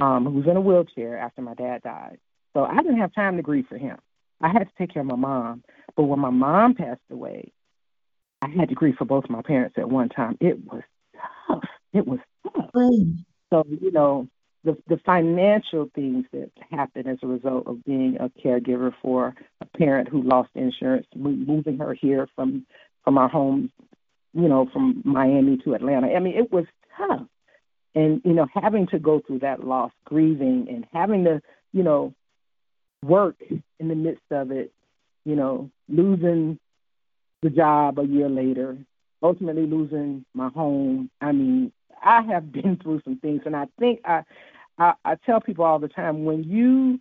um, 0.00 0.24
who 0.24 0.32
was 0.32 0.46
in 0.46 0.56
a 0.56 0.60
wheelchair 0.60 1.18
after 1.18 1.42
my 1.42 1.54
dad 1.54 1.82
died. 1.82 2.18
So 2.52 2.64
I 2.64 2.76
didn't 2.76 2.98
have 2.98 3.14
time 3.14 3.36
to 3.36 3.42
grieve 3.42 3.66
for 3.68 3.78
him. 3.78 3.98
I 4.40 4.48
had 4.48 4.64
to 4.64 4.72
take 4.78 4.92
care 4.92 5.02
of 5.02 5.06
my 5.06 5.16
mom. 5.16 5.64
But 5.96 6.04
when 6.04 6.20
my 6.20 6.30
mom 6.30 6.74
passed 6.74 7.00
away, 7.10 7.52
I 8.42 8.48
had 8.48 8.68
to 8.68 8.74
grieve 8.74 8.96
for 8.96 9.04
both 9.04 9.28
my 9.28 9.42
parents 9.42 9.76
at 9.78 9.88
one 9.88 10.08
time. 10.08 10.36
It 10.40 10.58
was 10.66 10.82
tough. 11.48 11.64
It 11.92 12.06
was 12.06 12.18
tough. 12.44 12.70
Mm. 12.74 13.24
So, 13.50 13.64
you 13.68 13.90
know, 13.90 14.28
the 14.64 14.76
the 14.88 14.98
financial 15.04 15.90
things 15.94 16.24
that 16.32 16.50
happen 16.70 17.06
as 17.06 17.18
a 17.22 17.26
result 17.26 17.66
of 17.66 17.84
being 17.84 18.16
a 18.18 18.30
caregiver 18.30 18.92
for 19.02 19.34
a 19.60 19.66
parent 19.78 20.08
who 20.08 20.22
lost 20.22 20.50
insurance, 20.54 21.06
moving 21.14 21.78
her 21.78 21.94
here 21.94 22.28
from 22.34 22.66
from 23.04 23.18
our 23.18 23.28
home, 23.28 23.70
you 24.34 24.48
know, 24.48 24.68
from 24.72 25.02
Miami 25.04 25.58
to 25.58 25.74
Atlanta. 25.74 26.08
I 26.08 26.18
mean, 26.18 26.36
it 26.36 26.52
was 26.52 26.64
tough, 26.96 27.26
and 27.94 28.20
you 28.24 28.32
know, 28.32 28.46
having 28.52 28.86
to 28.88 28.98
go 28.98 29.20
through 29.26 29.40
that 29.40 29.64
loss, 29.64 29.92
grieving, 30.04 30.66
and 30.68 30.84
having 30.92 31.24
to, 31.24 31.40
you 31.72 31.82
know, 31.82 32.14
work 33.02 33.36
in 33.78 33.88
the 33.88 33.94
midst 33.94 34.24
of 34.30 34.50
it, 34.50 34.72
you 35.24 35.36
know, 35.36 35.70
losing 35.88 36.58
the 37.42 37.50
job 37.50 37.98
a 37.98 38.04
year 38.04 38.28
later, 38.28 38.76
ultimately 39.22 39.66
losing 39.66 40.24
my 40.34 40.48
home. 40.48 41.10
I 41.20 41.32
mean, 41.32 41.72
I 42.02 42.22
have 42.22 42.52
been 42.52 42.78
through 42.82 43.02
some 43.04 43.18
things, 43.18 43.42
and 43.46 43.54
I 43.54 43.66
think 43.78 44.00
I 44.04 44.24
I, 44.78 44.94
I 45.04 45.14
tell 45.26 45.40
people 45.40 45.64
all 45.64 45.78
the 45.78 45.88
time 45.88 46.24
when 46.24 46.44
you 46.44 47.00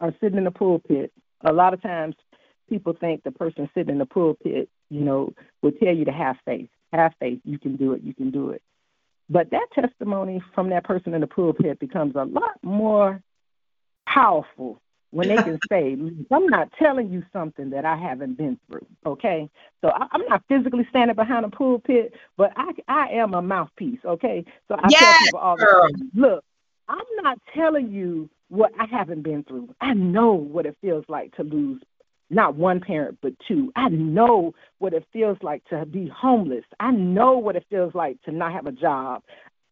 are 0.00 0.14
sitting 0.20 0.38
in 0.38 0.44
the 0.44 0.50
pulpit, 0.50 1.12
a 1.44 1.52
lot 1.52 1.74
of 1.74 1.82
times 1.82 2.14
people 2.68 2.94
think 2.98 3.22
the 3.22 3.30
person 3.30 3.70
sitting 3.74 3.92
in 3.92 3.98
the 3.98 4.06
pulpit, 4.06 4.68
you 4.90 5.00
know, 5.00 5.32
will 5.62 5.72
tell 5.72 5.94
you 5.94 6.04
to 6.04 6.12
have 6.12 6.36
faith. 6.44 6.68
Have 6.92 7.14
faith. 7.18 7.40
You 7.44 7.58
can 7.58 7.76
do 7.76 7.92
it. 7.92 8.02
You 8.02 8.14
can 8.14 8.30
do 8.30 8.50
it. 8.50 8.62
But 9.28 9.50
that 9.50 9.66
testimony 9.74 10.42
from 10.54 10.70
that 10.70 10.84
person 10.84 11.14
in 11.14 11.20
the 11.20 11.26
pulpit 11.26 11.80
becomes 11.80 12.14
a 12.14 12.24
lot 12.24 12.62
more 12.62 13.20
powerful 14.06 14.80
when 15.10 15.28
they 15.28 15.36
can 15.36 15.58
say, 15.68 15.96
I'm 16.30 16.46
not 16.46 16.72
telling 16.78 17.10
you 17.10 17.24
something 17.32 17.70
that 17.70 17.84
I 17.84 17.96
haven't 17.96 18.38
been 18.38 18.58
through. 18.68 18.86
Okay. 19.04 19.50
So 19.80 19.88
I, 19.88 20.06
am 20.14 20.26
not 20.28 20.44
physically 20.48 20.86
standing 20.90 21.16
behind 21.16 21.44
a 21.44 21.48
pulpit, 21.48 22.14
but 22.36 22.52
I, 22.56 22.72
I 22.86 23.08
am 23.14 23.34
a 23.34 23.42
mouthpiece. 23.42 24.00
Okay. 24.04 24.44
So 24.68 24.76
I 24.76 24.88
yes, 24.90 25.00
tell 25.00 25.14
people 25.24 25.38
all 25.40 25.56
the 25.56 25.64
time, 25.64 26.10
look, 26.14 26.44
I'm 26.88 27.04
not 27.22 27.38
telling 27.54 27.90
you 27.90 28.30
what 28.48 28.72
I 28.78 28.86
haven't 28.86 29.22
been 29.22 29.42
through. 29.42 29.74
I 29.80 29.94
know 29.94 30.32
what 30.32 30.66
it 30.66 30.76
feels 30.80 31.04
like 31.08 31.34
to 31.36 31.42
lose 31.42 31.82
not 32.30 32.56
one 32.56 32.80
parent, 32.80 33.18
but 33.22 33.32
two. 33.46 33.72
I 33.76 33.88
know 33.88 34.54
what 34.78 34.92
it 34.92 35.06
feels 35.12 35.38
like 35.42 35.64
to 35.66 35.86
be 35.86 36.10
homeless. 36.14 36.64
I 36.80 36.90
know 36.90 37.38
what 37.38 37.56
it 37.56 37.66
feels 37.70 37.94
like 37.94 38.20
to 38.22 38.32
not 38.32 38.52
have 38.52 38.66
a 38.66 38.72
job 38.72 39.22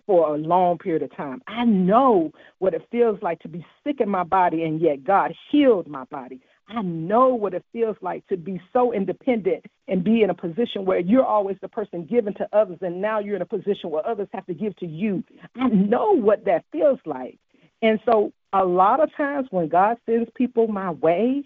for 0.07 0.35
a 0.35 0.39
long 0.39 0.79
period 0.79 1.03
of 1.03 1.17
time. 1.17 1.43
I 1.47 1.65
know 1.65 2.31
what 2.59 2.75
it 2.75 2.87
feels 2.91 3.19
like 3.23 3.41
to 3.41 3.49
be 3.49 3.65
sick 3.83 4.01
in 4.01 4.09
my 4.09 4.25
body 4.25 4.63
and 4.65 4.81
yet 4.81 5.05
God 5.05 5.33
healed 5.51 5.89
my 5.89 6.05
body. 6.05 6.41
I 6.69 6.83
know 6.83 7.35
what 7.35 7.55
it 7.55 7.65
feels 7.73 7.97
like 8.01 8.27
to 8.29 8.37
be 8.37 8.61
so 8.73 8.93
independent 8.93 9.67
and 9.87 10.03
be 10.03 10.23
in 10.23 10.31
a 10.31 10.35
position 10.35 10.85
where 10.85 10.99
you're 10.99 11.25
always 11.25 11.57
the 11.61 11.69
person 11.69 12.07
giving 12.07 12.35
to 12.35 12.49
others, 12.55 12.79
and 12.81 13.03
now 13.03 13.19
you're 13.19 13.37
in 13.37 13.43
a 13.43 13.47
position 13.47 13.91
where 13.91 14.07
others 14.07 14.29
have 14.33 14.47
to 14.47 14.55
give 14.55 14.75
to 14.77 14.87
you. 14.87 15.23
I 15.57 15.69
know 15.69 16.13
what 16.13 16.47
that 16.47 16.65
feels 16.73 16.99
like. 17.05 17.39
And 17.83 18.01
so 18.07 18.33
a 18.55 18.65
lot 18.65 19.03
of 19.03 19.15
times 19.15 19.49
when 19.51 19.69
God 19.69 19.99
sends 20.07 20.31
people 20.35 20.69
my 20.69 20.91
way, 20.91 21.45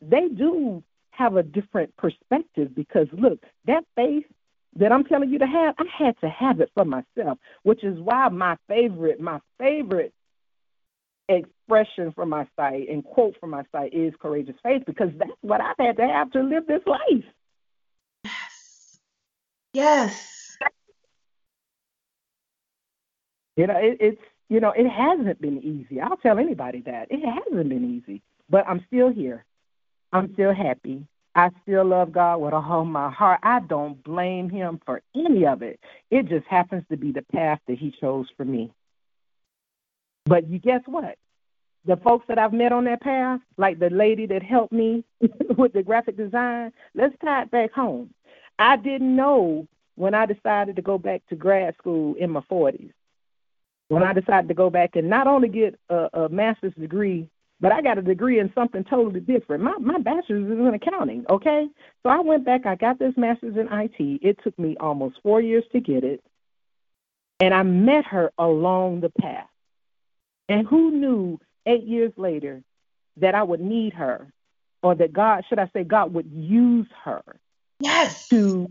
they 0.00 0.28
do 0.28 0.82
have 1.10 1.36
a 1.36 1.42
different 1.42 1.96
perspective 1.96 2.74
because 2.74 3.06
look, 3.12 3.40
that 3.66 3.84
faith 3.96 4.24
that 4.76 4.92
I'm 4.92 5.04
telling 5.04 5.30
you 5.30 5.38
to 5.38 5.46
have, 5.46 5.74
I 5.78 5.84
had 5.96 6.18
to 6.20 6.28
have 6.28 6.60
it 6.60 6.70
for 6.74 6.84
myself, 6.84 7.38
which 7.62 7.82
is 7.84 7.98
why 7.98 8.28
my 8.28 8.56
favorite, 8.68 9.20
my 9.20 9.40
favorite 9.58 10.12
expression 11.28 12.12
from 12.12 12.28
my 12.28 12.46
site 12.56 12.88
and 12.88 13.04
quote 13.04 13.36
from 13.38 13.50
my 13.50 13.62
site 13.72 13.94
is 13.94 14.12
courageous 14.20 14.56
faith 14.62 14.82
because 14.86 15.10
that's 15.18 15.30
what 15.42 15.60
I've 15.60 15.76
had 15.78 15.96
to 15.96 16.06
have 16.06 16.30
to 16.32 16.42
live 16.42 16.66
this 16.66 16.82
life. 16.86 17.24
Yes. 18.24 18.98
Yes. 19.72 20.56
You 23.56 23.66
know, 23.66 23.76
it, 23.76 23.98
it's 24.00 24.22
you 24.48 24.58
know, 24.58 24.72
it 24.76 24.88
hasn't 24.88 25.40
been 25.40 25.62
easy. 25.62 26.00
I'll 26.00 26.16
tell 26.16 26.38
anybody 26.38 26.82
that. 26.86 27.06
It 27.10 27.20
hasn't 27.24 27.68
been 27.68 28.02
easy. 28.02 28.22
But 28.48 28.66
I'm 28.66 28.84
still 28.88 29.10
here. 29.10 29.44
I'm 30.12 30.32
still 30.34 30.54
happy. 30.54 31.06
I 31.34 31.50
still 31.62 31.84
love 31.84 32.12
God 32.12 32.38
with 32.40 32.52
all 32.52 32.84
my 32.84 33.10
heart. 33.10 33.40
I 33.42 33.60
don't 33.60 34.02
blame 34.02 34.50
him 34.50 34.80
for 34.84 35.00
any 35.14 35.46
of 35.46 35.62
it. 35.62 35.78
It 36.10 36.28
just 36.28 36.46
happens 36.46 36.84
to 36.90 36.96
be 36.96 37.12
the 37.12 37.22
path 37.22 37.60
that 37.68 37.78
he 37.78 37.94
chose 38.00 38.26
for 38.36 38.44
me. 38.44 38.72
But 40.26 40.48
you 40.48 40.58
guess 40.58 40.82
what? 40.86 41.16
The 41.86 41.96
folks 41.96 42.26
that 42.28 42.38
I've 42.38 42.52
met 42.52 42.72
on 42.72 42.84
that 42.84 43.00
path, 43.00 43.40
like 43.56 43.78
the 43.78 43.90
lady 43.90 44.26
that 44.26 44.42
helped 44.42 44.72
me 44.72 45.04
with 45.56 45.72
the 45.72 45.82
graphic 45.82 46.16
design, 46.16 46.72
let's 46.94 47.14
tie 47.24 47.42
it 47.42 47.50
back 47.50 47.72
home. 47.72 48.12
I 48.58 48.76
didn't 48.76 49.14
know 49.14 49.66
when 49.94 50.14
I 50.14 50.26
decided 50.26 50.76
to 50.76 50.82
go 50.82 50.98
back 50.98 51.22
to 51.28 51.36
grad 51.36 51.74
school 51.76 52.14
in 52.14 52.30
my 52.30 52.40
40s, 52.50 52.90
when 53.88 54.02
I 54.02 54.12
decided 54.12 54.48
to 54.48 54.54
go 54.54 54.68
back 54.68 54.96
and 54.96 55.08
not 55.08 55.26
only 55.26 55.48
get 55.48 55.78
a, 55.88 56.08
a 56.12 56.28
master's 56.28 56.74
degree, 56.74 57.28
but 57.60 57.72
I 57.72 57.82
got 57.82 57.98
a 57.98 58.02
degree 58.02 58.38
in 58.38 58.50
something 58.54 58.84
totally 58.84 59.20
different. 59.20 59.62
My 59.62 59.76
my 59.78 59.98
bachelor's 59.98 60.44
is 60.44 60.58
in 60.58 60.74
accounting, 60.74 61.24
okay? 61.28 61.68
So 62.02 62.08
I 62.08 62.20
went 62.20 62.44
back, 62.44 62.66
I 62.66 62.74
got 62.74 62.98
this 62.98 63.14
master's 63.16 63.56
in 63.56 63.68
IT. 63.70 64.20
It 64.22 64.38
took 64.42 64.58
me 64.58 64.76
almost 64.80 65.16
four 65.22 65.40
years 65.40 65.64
to 65.72 65.80
get 65.80 66.04
it. 66.04 66.22
And 67.38 67.54
I 67.54 67.62
met 67.62 68.06
her 68.06 68.32
along 68.38 69.00
the 69.00 69.10
path. 69.10 69.48
And 70.48 70.66
who 70.66 70.90
knew 70.90 71.40
eight 71.66 71.84
years 71.84 72.12
later 72.16 72.62
that 73.18 73.34
I 73.34 73.42
would 73.42 73.60
need 73.60 73.92
her, 73.94 74.32
or 74.82 74.94
that 74.94 75.12
God, 75.12 75.44
should 75.48 75.58
I 75.58 75.70
say, 75.72 75.84
God 75.84 76.14
would 76.14 76.30
use 76.32 76.86
her 77.04 77.22
yes. 77.80 78.28
to 78.28 78.70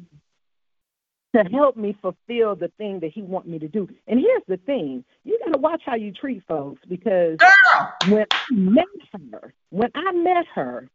to 1.36 1.44
help 1.44 1.78
me 1.78 1.96
fulfill 2.02 2.56
the 2.56 2.72
thing 2.78 3.00
that 3.02 3.12
He 3.12 3.22
want 3.22 3.48
me 3.48 3.60
to 3.60 3.68
do. 3.68 3.88
And 4.08 4.20
here's 4.20 4.44
the 4.48 4.58
thing: 4.58 5.04
you 5.24 5.40
got 5.46 5.54
to 5.54 5.60
watch 5.60 5.82
how 5.86 5.96
you 5.96 6.12
treat 6.12 6.44
folks 6.48 6.82
because 6.88 7.38
Girl. 7.38 7.94
when 8.10 8.26
I 8.32 8.54
met 8.54 8.86
her, 9.14 9.54
when 9.70 9.92
I 9.96 10.12
met 10.12 10.46
her, 10.56 10.90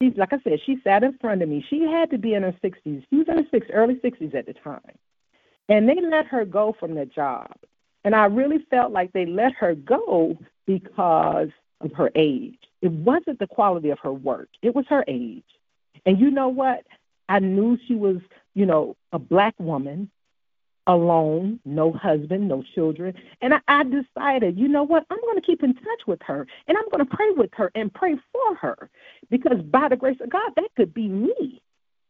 she's 0.00 0.16
like 0.16 0.32
I 0.32 0.38
said, 0.44 0.60
she 0.64 0.78
sat 0.84 1.02
in 1.02 1.16
front 1.18 1.42
of 1.42 1.48
me. 1.48 1.64
She 1.68 1.80
had 1.82 2.10
to 2.10 2.18
be 2.18 2.34
in 2.34 2.42
her 2.42 2.54
60s. 2.62 3.04
She 3.08 3.16
was 3.16 3.26
in 3.28 3.38
her 3.38 3.46
six, 3.50 3.66
early 3.72 3.94
60s 3.96 4.34
at 4.34 4.46
the 4.46 4.54
time, 4.54 4.80
and 5.68 5.88
they 5.88 5.96
let 6.00 6.26
her 6.26 6.44
go 6.44 6.74
from 6.78 6.94
the 6.94 7.06
job. 7.06 7.52
And 8.04 8.14
I 8.14 8.26
really 8.26 8.58
felt 8.70 8.92
like 8.92 9.12
they 9.12 9.24
let 9.24 9.54
her 9.54 9.74
go 9.74 10.38
because 10.66 11.48
of 11.80 11.92
her 11.92 12.10
age. 12.14 12.58
It 12.82 12.92
wasn't 12.92 13.38
the 13.38 13.46
quality 13.46 13.90
of 13.90 13.98
her 14.00 14.12
work, 14.12 14.48
it 14.62 14.74
was 14.74 14.84
her 14.88 15.04
age. 15.08 15.44
And 16.06 16.20
you 16.20 16.30
know 16.30 16.48
what? 16.48 16.84
I 17.28 17.38
knew 17.38 17.78
she 17.86 17.94
was, 17.94 18.16
you 18.54 18.66
know, 18.66 18.96
a 19.12 19.18
black 19.18 19.54
woman, 19.58 20.10
alone, 20.86 21.60
no 21.64 21.92
husband, 21.92 22.48
no 22.48 22.62
children. 22.74 23.14
And 23.40 23.54
I, 23.54 23.60
I 23.68 23.84
decided, 23.84 24.58
you 24.58 24.68
know 24.68 24.82
what? 24.82 25.04
I'm 25.10 25.20
going 25.20 25.36
to 25.36 25.46
keep 25.46 25.62
in 25.62 25.74
touch 25.74 26.06
with 26.06 26.20
her 26.22 26.46
and 26.68 26.76
I'm 26.76 26.88
going 26.90 27.06
to 27.08 27.16
pray 27.16 27.30
with 27.30 27.50
her 27.54 27.70
and 27.74 27.92
pray 27.92 28.14
for 28.32 28.54
her 28.56 28.90
because 29.30 29.60
by 29.62 29.88
the 29.88 29.96
grace 29.96 30.18
of 30.20 30.30
God, 30.30 30.52
that 30.56 30.68
could 30.76 30.92
be 30.92 31.08
me, 31.08 31.62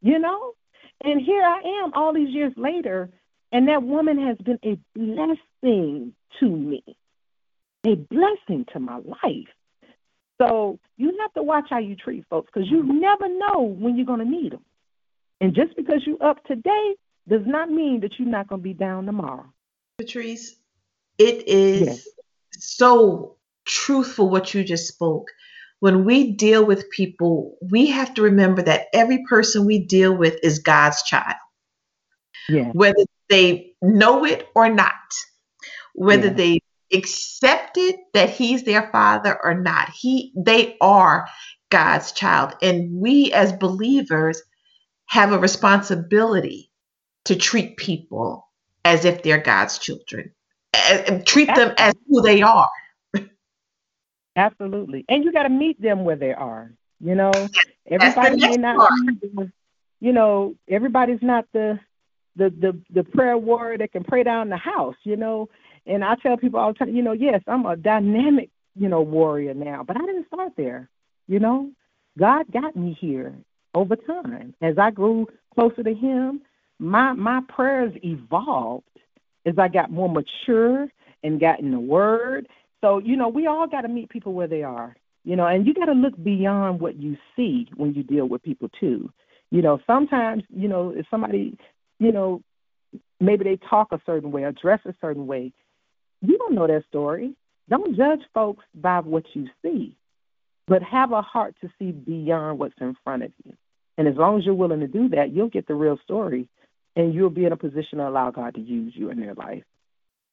you 0.03 0.18
know? 0.18 0.55
And 1.03 1.20
here 1.20 1.42
I 1.42 1.83
am 1.83 1.92
all 1.94 2.12
these 2.12 2.31
years 2.35 2.53
later, 2.57 3.11
and 3.53 3.68
that 3.68 3.83
woman 3.83 4.27
has 4.27 4.37
been 4.38 4.59
a 4.64 4.79
blessing 4.96 6.14
to 6.40 6.48
me, 6.48 6.83
a 7.85 7.94
blessing 7.94 8.66
to 8.72 8.81
my 8.81 8.96
life. 8.96 9.48
So 10.40 10.79
you 10.96 11.16
have 11.20 11.33
to 11.35 11.42
watch 11.42 11.66
how 11.70 11.79
you 11.79 11.94
treat 11.94 12.24
folks 12.29 12.50
because 12.53 12.68
you 12.68 12.83
never 12.83 13.29
know 13.29 13.62
when 13.62 13.96
you're 13.96 14.07
going 14.07 14.20
to 14.20 14.24
need 14.24 14.53
them. 14.53 14.64
And 15.40 15.55
just 15.55 15.77
because 15.77 16.03
you're 16.07 16.23
up 16.23 16.44
today 16.44 16.94
does 17.29 17.42
not 17.47 17.70
mean 17.70 18.01
that 18.01 18.18
you're 18.18 18.29
not 18.29 18.49
going 18.49 18.61
to 18.61 18.64
be 18.64 18.75
down 18.75 19.07
tomorrow. 19.07 19.47
Patrice, 19.99 20.57
it 21.18 21.49
is 21.49 21.81
yes. 21.83 22.09
so 22.53 23.37
truthful 23.64 24.29
what 24.29 24.55
you 24.55 24.64
just 24.64 24.88
spoke. 24.88 25.29
When 25.81 26.05
we 26.05 26.33
deal 26.33 26.64
with 26.64 26.90
people, 26.90 27.57
we 27.70 27.87
have 27.87 28.14
to 28.14 28.23
remember 28.23 28.62
that 28.62 28.87
every 28.92 29.25
person 29.29 29.66
we 29.66 29.81
deal 29.81 30.16
with 30.16 30.38
is 30.42 30.59
God's 30.61 31.03
child. 31.03 31.37
Yeah. 32.49 32.70
Whether 32.73 33.05
they 33.29 33.75
know 33.83 34.25
it 34.25 34.49
or 34.55 34.68
not, 34.68 34.92
whether 35.94 36.29
yeah. 36.29 36.33
they 36.33 36.61
accepted 36.92 37.97
that 38.12 38.31
he's 38.31 38.62
their 38.62 38.90
father 38.90 39.38
or 39.42 39.55
not. 39.55 39.90
He 39.90 40.33
they 40.37 40.77
are 40.81 41.27
God's 41.70 42.12
child 42.12 42.55
and 42.62 43.01
we 43.01 43.33
as 43.33 43.53
believers 43.53 44.40
have 45.07 45.33
a 45.33 45.38
responsibility 45.38 46.71
to 47.25 47.37
treat 47.37 47.77
people 47.77 48.49
as 48.85 49.05
if 49.05 49.23
they're 49.23 49.38
God's 49.38 49.79
children. 49.79 50.33
And 50.90 51.27
treat 51.27 51.47
them 51.47 51.73
as 51.79 51.95
who 52.09 52.21
they 52.21 52.43
are. 52.43 52.69
Absolutely. 54.37 55.05
And 55.09 55.25
you 55.25 55.33
got 55.33 55.45
to 55.45 55.49
meet 55.49 55.81
them 55.81 56.05
where 56.05 56.17
they 56.17 56.35
are. 56.35 56.73
You 57.01 57.14
know, 57.14 57.33
everybody 57.88 58.37
may 58.37 58.57
not 58.57 58.90
be, 59.21 59.51
you 60.01 60.12
know, 60.12 60.55
everybody's 60.69 61.23
not 61.23 61.47
the 61.53 61.79
the 62.37 62.51
the 62.51 62.81
the 62.90 63.05
prayer 63.05 63.38
warrior 63.38 63.79
that 63.79 63.93
can 63.93 64.05
pray 64.05 64.23
down 64.23 64.49
the 64.49 64.57
house, 64.57 64.97
you 65.05 65.17
know. 65.17 65.49
And 65.87 66.05
I 66.05 66.17
tell 66.17 66.37
people 66.37 66.59
all 66.59 66.73
the 66.73 66.79
time, 66.79 66.97
you 66.97 67.03
know, 67.03 67.12
yes, 67.12 67.43
I'm 67.47 67.67
a 67.67 67.77
dynamic, 67.77 68.51
you 68.75 68.88
know, 68.88 69.03
warrior 69.03 69.55
now, 69.55 69.85
but 69.87 69.97
I 69.97 70.01
didn't 70.01 70.27
start 70.27 70.53
there. 70.57 70.88
You 71.29 71.38
know, 71.40 71.71
God 72.19 72.51
got 72.51 72.75
me 72.75 72.97
here 72.99 73.35
over 73.74 73.96
time. 73.96 74.54
As 74.62 74.78
I 74.78 74.90
grew 74.90 75.26
closer 75.54 75.82
to 75.82 75.94
Him, 75.94 76.42
my 76.78 77.12
my 77.12 77.40
prayers 77.48 77.92
evolved 78.02 78.84
as 79.46 79.54
I 79.58 79.68
got 79.68 79.90
more 79.90 80.08
mature 80.08 80.88
and 81.22 81.40
got 81.40 81.60
in 81.60 81.70
the 81.70 81.80
Word. 81.80 82.48
So 82.80 82.98
you 82.98 83.16
know, 83.16 83.28
we 83.28 83.46
all 83.46 83.66
got 83.66 83.82
to 83.82 83.88
meet 83.88 84.10
people 84.10 84.32
where 84.32 84.48
they 84.48 84.62
are. 84.62 84.96
You 85.24 85.37
know, 85.37 85.46
and 85.46 85.66
you 85.66 85.72
got 85.72 85.87
to 85.87 85.92
look 85.92 86.22
beyond 86.22 86.80
what 86.80 86.96
you 86.96 87.16
see 87.34 87.68
when 87.76 87.94
you 87.94 88.02
deal 88.02 88.26
with 88.26 88.42
people 88.42 88.68
too. 88.78 89.10
You 89.50 89.62
know, 89.62 89.80
sometimes 89.87 90.42
you 90.50 90.68
know 90.68 90.90
if 90.90 91.06
somebody, 91.10 91.56
you 91.98 92.12
know, 92.12 92.42
maybe 93.20 93.44
they 93.44 93.56
talk 93.56 93.92
a 93.92 94.00
certain 94.04 94.30
way 94.30 94.44
or 94.44 94.52
dress 94.52 94.80
a 94.84 94.94
certain 95.00 95.26
way, 95.26 95.52
you 96.20 96.38
don't 96.38 96.54
know 96.54 96.66
their 96.66 96.84
story. 96.88 97.34
Don't 97.68 97.96
judge 97.96 98.20
folks 98.34 98.64
by 98.74 99.00
what 99.00 99.24
you 99.32 99.48
see, 99.62 99.96
but 100.66 100.82
have 100.82 101.12
a 101.12 101.22
heart 101.22 101.54
to 101.62 101.70
see 101.78 101.92
beyond 101.92 102.58
what's 102.58 102.74
in 102.80 102.94
front 103.02 103.22
of 103.22 103.32
you. 103.44 103.54
And 103.96 104.09
as 104.09 104.16
long 104.16 104.38
as 104.38 104.44
you're 104.44 104.54
willing 104.54 104.80
to 104.80 104.88
do 104.88 105.09
that, 105.11 105.33
you'll 105.33 105.48
get 105.48 105.66
the 105.66 105.74
real 105.74 105.98
story 106.02 106.48
and 106.96 107.14
you'll 107.14 107.30
be 107.30 107.44
in 107.44 107.52
a 107.52 107.57
position 107.57 107.98
to 107.98 108.09
allow 108.09 108.30
God 108.30 108.54
to 108.54 108.61
use 108.61 108.92
you 108.96 109.11
in 109.11 109.20
their 109.20 109.35
life. 109.35 109.64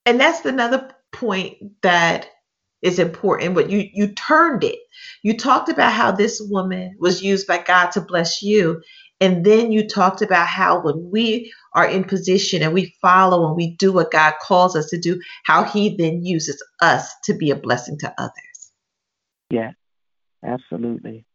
And 0.06 0.20
that's 0.20 0.46
another 0.46 0.92
point 1.12 1.82
that 1.82 2.28
is 2.82 3.00
important. 3.00 3.56
But 3.56 3.70
you 3.70 3.88
you 3.94 4.08
turned 4.14 4.64
it. 4.64 4.80
You 5.22 5.38
talked 5.38 5.70
about 5.70 5.94
how 5.94 6.12
this 6.12 6.42
woman 6.42 6.96
was 7.00 7.22
used 7.22 7.48
by 7.48 7.60
God 7.60 7.92
to 7.92 8.02
bless 8.02 8.42
you. 8.42 8.82
And 9.20 9.46
then 9.46 9.72
you 9.72 9.88
talked 9.88 10.24
about 10.24 10.48
how 10.48 10.82
when 10.82 11.12
we 11.12 11.54
are 11.76 11.88
in 11.88 12.04
position 12.04 12.64
and 12.64 12.74
we 12.74 12.96
follow 13.02 13.48
and 13.48 13.56
we 13.56 13.76
do 13.76 13.94
what 13.94 14.10
God 14.10 14.34
calls 14.42 14.76
us 14.76 14.90
to 14.90 15.00
do, 15.00 15.22
how 15.44 15.64
He 15.64 15.96
then 15.96 16.26
uses 16.26 16.62
us 16.82 17.14
to 17.26 17.36
be 17.36 17.52
a 17.52 17.56
blessing 17.56 18.00
to 18.00 18.14
others. 18.18 18.72
Yeah, 19.52 19.72
absolutely. 20.44 21.26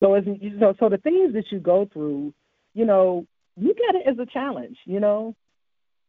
So 0.00 0.14
as 0.14 0.24
you 0.26 0.50
know, 0.50 0.74
so 0.78 0.88
the 0.88 0.98
things 0.98 1.32
that 1.34 1.50
you 1.50 1.58
go 1.58 1.88
through, 1.92 2.32
you 2.74 2.84
know, 2.84 3.26
you 3.56 3.74
get 3.74 3.96
it 3.96 4.06
as 4.06 4.18
a 4.18 4.26
challenge, 4.26 4.76
you 4.84 5.00
know, 5.00 5.34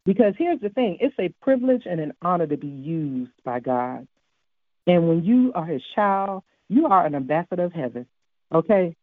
because 0.06 0.34
here's 0.38 0.60
the 0.62 0.69
thing: 0.69 0.97
it's 1.02 1.15
a 1.19 1.34
privilege 1.41 1.84
and 1.86 1.99
an 1.99 2.13
honor 2.21 2.47
to 2.47 2.58
be 2.58 2.67
used 2.67 3.32
by 3.43 3.60
God. 3.60 4.08
And 4.88 5.08
when 5.08 5.23
you 5.23 5.52
are 5.56 5.65
His 5.65 5.82
child, 5.95 6.43
you 6.67 6.86
are 6.88 7.06
an 7.06 7.15
ambassador 7.15 7.63
of 7.63 7.73
heaven. 7.73 8.06
Okay, 8.54 8.95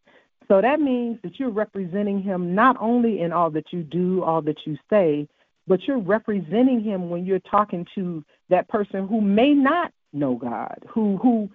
so 0.48 0.60
that 0.60 0.80
means 0.80 1.18
that 1.22 1.38
you're 1.38 1.50
representing 1.50 2.22
Him 2.22 2.54
not 2.54 2.76
only 2.80 3.20
in 3.20 3.32
all 3.32 3.50
that 3.50 3.72
you 3.72 3.82
do, 3.82 4.22
all 4.22 4.42
that 4.42 4.58
you 4.64 4.76
say, 4.88 5.28
but 5.66 5.82
you're 5.84 5.98
representing 5.98 6.80
Him 6.82 7.10
when 7.10 7.26
you're 7.26 7.40
talking 7.40 7.86
to 7.96 8.24
that 8.50 8.68
person 8.68 9.08
who 9.08 9.20
may 9.20 9.52
not 9.52 9.92
know 10.12 10.36
God, 10.36 10.78
who 10.88 11.16
who 11.18 11.50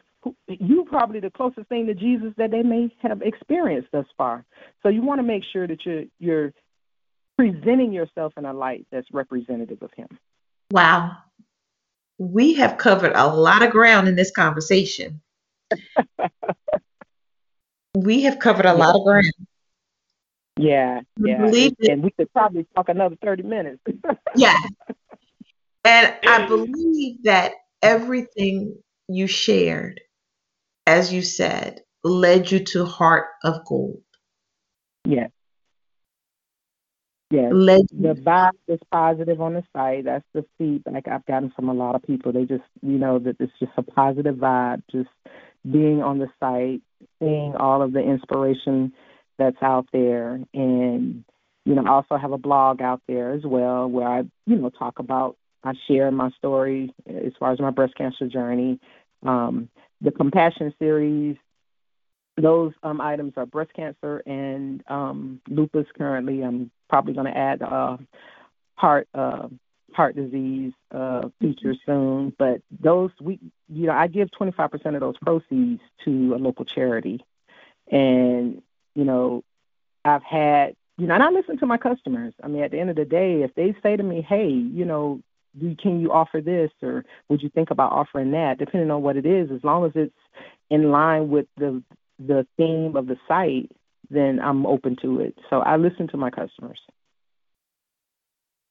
you 0.47 0.85
probably 0.89 1.19
the 1.19 1.31
closest 1.31 1.67
thing 1.67 1.87
to 1.87 1.93
Jesus 1.93 2.33
that 2.37 2.51
they 2.51 2.63
may 2.63 2.93
have 3.01 3.21
experienced 3.21 3.89
thus 3.91 4.05
far. 4.17 4.45
So 4.83 4.89
you 4.89 5.01
want 5.01 5.19
to 5.19 5.23
make 5.23 5.43
sure 5.51 5.67
that 5.67 5.85
you're 5.85 6.03
you're 6.19 6.53
presenting 7.37 7.91
yourself 7.91 8.33
in 8.37 8.45
a 8.45 8.53
light 8.53 8.85
that's 8.91 9.07
representative 9.11 9.81
of 9.81 9.91
him. 9.95 10.07
Wow. 10.71 11.17
we 12.17 12.53
have 12.53 12.77
covered 12.77 13.13
a 13.15 13.27
lot 13.27 13.63
of 13.63 13.71
ground 13.71 14.07
in 14.07 14.15
this 14.15 14.31
conversation. 14.31 15.21
we 17.95 18.21
have 18.23 18.37
covered 18.37 18.67
a 18.67 18.73
lot 18.73 18.95
of 18.95 19.03
ground. 19.03 19.33
Yeah, 20.57 21.01
yeah. 21.17 21.45
And, 21.45 21.75
and 21.89 22.03
we 22.03 22.11
could 22.11 22.31
probably 22.31 22.67
talk 22.75 22.89
another 22.89 23.15
30 23.23 23.43
minutes. 23.43 23.79
yeah. 24.35 24.55
And 25.83 26.13
I 26.27 26.45
believe 26.45 27.23
that 27.23 27.53
everything 27.81 28.77
you 29.07 29.25
shared, 29.25 29.99
as 30.87 31.11
you 31.11 31.21
said, 31.21 31.81
led 32.03 32.51
you 32.51 32.63
to 32.65 32.85
Heart 32.85 33.27
of 33.43 33.65
Gold. 33.65 34.01
Yes. 35.05 35.31
Yes. 37.29 37.51
Led 37.53 37.81
the 37.91 38.13
vibe 38.13 38.51
is 38.67 38.79
positive 38.91 39.39
on 39.39 39.53
the 39.53 39.63
site. 39.73 40.03
That's 40.03 40.25
the 40.33 40.45
feedback 40.57 41.07
I've 41.07 41.25
gotten 41.25 41.51
from 41.55 41.69
a 41.69 41.73
lot 41.73 41.95
of 41.95 42.03
people. 42.03 42.33
They 42.33 42.43
just, 42.43 42.63
you 42.81 42.97
know, 42.97 43.19
that 43.19 43.37
it's 43.39 43.53
just 43.59 43.71
a 43.77 43.83
positive 43.83 44.35
vibe, 44.35 44.83
just 44.91 45.09
being 45.69 46.03
on 46.03 46.19
the 46.19 46.27
site, 46.39 46.81
seeing 47.19 47.55
all 47.55 47.81
of 47.81 47.93
the 47.93 48.01
inspiration 48.01 48.91
that's 49.37 49.61
out 49.61 49.87
there 49.93 50.39
and 50.53 51.23
you 51.65 51.75
know, 51.75 51.83
I 51.85 51.89
also 51.89 52.17
have 52.17 52.31
a 52.31 52.37
blog 52.37 52.81
out 52.81 53.01
there 53.07 53.33
as 53.33 53.43
well 53.43 53.87
where 53.87 54.07
I, 54.07 54.23
you 54.45 54.55
know, 54.55 54.69
talk 54.69 54.99
about 54.99 55.37
I 55.63 55.73
share 55.87 56.09
my 56.09 56.31
story 56.31 56.93
as 57.07 57.33
far 57.39 57.51
as 57.51 57.59
my 57.59 57.69
breast 57.69 57.95
cancer 57.95 58.27
journey. 58.27 58.79
Um, 59.23 59.69
the 60.01 60.11
compassion 60.11 60.73
series, 60.79 61.37
those 62.37 62.73
um, 62.83 62.99
items 63.01 63.33
are 63.37 63.45
breast 63.45 63.73
cancer 63.73 64.21
and 64.25 64.83
um, 64.87 65.41
lupus. 65.47 65.85
Currently, 65.97 66.41
I'm 66.41 66.71
probably 66.89 67.13
going 67.13 67.27
to 67.27 67.37
add 67.37 67.61
uh, 67.61 67.97
heart 68.75 69.07
uh, 69.13 69.47
heart 69.93 70.15
disease 70.15 70.73
uh, 70.91 71.29
feature 71.39 71.75
soon. 71.85 72.33
But 72.37 72.61
those 72.71 73.11
we, 73.19 73.39
you 73.69 73.87
know, 73.87 73.93
I 73.93 74.07
give 74.07 74.29
25% 74.31 74.95
of 74.95 75.01
those 75.01 75.17
proceeds 75.17 75.81
to 76.05 76.33
a 76.35 76.37
local 76.37 76.65
charity, 76.65 77.23
and 77.91 78.61
you 78.95 79.05
know, 79.05 79.43
I've 80.03 80.23
had, 80.23 80.75
you 80.97 81.07
know, 81.07 81.13
and 81.13 81.23
I 81.23 81.29
listen 81.29 81.57
to 81.59 81.65
my 81.65 81.77
customers. 81.77 82.33
I 82.43 82.47
mean, 82.47 82.63
at 82.63 82.71
the 82.71 82.79
end 82.79 82.89
of 82.89 82.95
the 82.95 83.05
day, 83.05 83.43
if 83.43 83.53
they 83.55 83.75
say 83.83 83.95
to 83.95 84.03
me, 84.03 84.21
hey, 84.21 84.49
you 84.49 84.85
know, 84.85 85.21
can 85.81 85.99
you 85.99 86.11
offer 86.11 86.41
this 86.41 86.71
or 86.81 87.03
would 87.29 87.41
you 87.41 87.49
think 87.49 87.71
about 87.71 87.91
offering 87.91 88.31
that? 88.31 88.57
Depending 88.57 88.91
on 88.91 89.01
what 89.01 89.17
it 89.17 89.25
is 89.25 89.51
as 89.51 89.63
long 89.63 89.85
as 89.85 89.91
it's 89.95 90.13
in 90.69 90.91
line 90.91 91.29
with 91.29 91.47
the 91.57 91.83
the 92.19 92.45
theme 92.55 92.95
of 92.95 93.07
the 93.07 93.17
site 93.27 93.71
then 94.09 94.39
i'm 94.39 94.65
open 94.65 94.95
to 95.01 95.19
it. 95.21 95.35
So 95.49 95.61
i 95.61 95.77
listen 95.77 96.07
to 96.09 96.17
my 96.17 96.29
customers. 96.29 96.79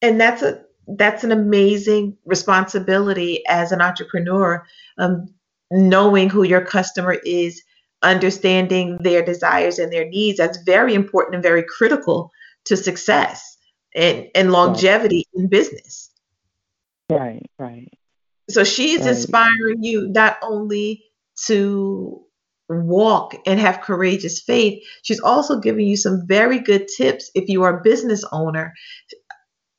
And 0.03 0.21
that's 0.21 0.43
a 0.43 0.63
that's 0.97 1.25
an 1.25 1.33
amazing 1.33 2.17
responsibility 2.25 3.43
as 3.49 3.73
an 3.73 3.81
entrepreneur 3.81 4.67
um, 4.99 5.27
knowing 5.71 6.29
who 6.29 6.43
your 6.43 6.65
customer 6.65 7.17
is 7.25 7.63
understanding 8.03 8.99
their 9.03 9.23
desires 9.25 9.79
and 9.79 9.93
their 9.93 10.09
needs. 10.09 10.39
That's 10.39 10.59
very 10.63 10.95
important 10.95 11.35
and 11.35 11.43
very 11.43 11.63
critical 11.63 12.33
to 12.65 12.77
success 12.77 13.59
and, 13.95 14.27
and 14.35 14.53
longevity 14.53 15.27
right. 15.35 15.43
in 15.43 15.49
business 15.49 16.11
right 17.11 17.47
right 17.59 17.89
so 18.49 18.65
she 18.65 18.93
is 18.93 19.01
right. 19.01 19.11
inspiring 19.11 19.83
you 19.83 20.09
not 20.09 20.39
only 20.43 21.05
to 21.47 22.23
walk 22.69 23.35
and 23.47 23.59
have 23.59 23.81
courageous 23.81 24.41
faith 24.41 24.83
she's 25.03 25.21
also 25.21 25.59
giving 25.59 25.87
you 25.87 25.97
some 25.97 26.27
very 26.27 26.59
good 26.61 26.87
tips 26.97 27.31
if 27.35 27.49
you 27.49 27.63
are 27.63 27.79
a 27.79 27.83
business 27.83 28.25
owner 28.33 28.73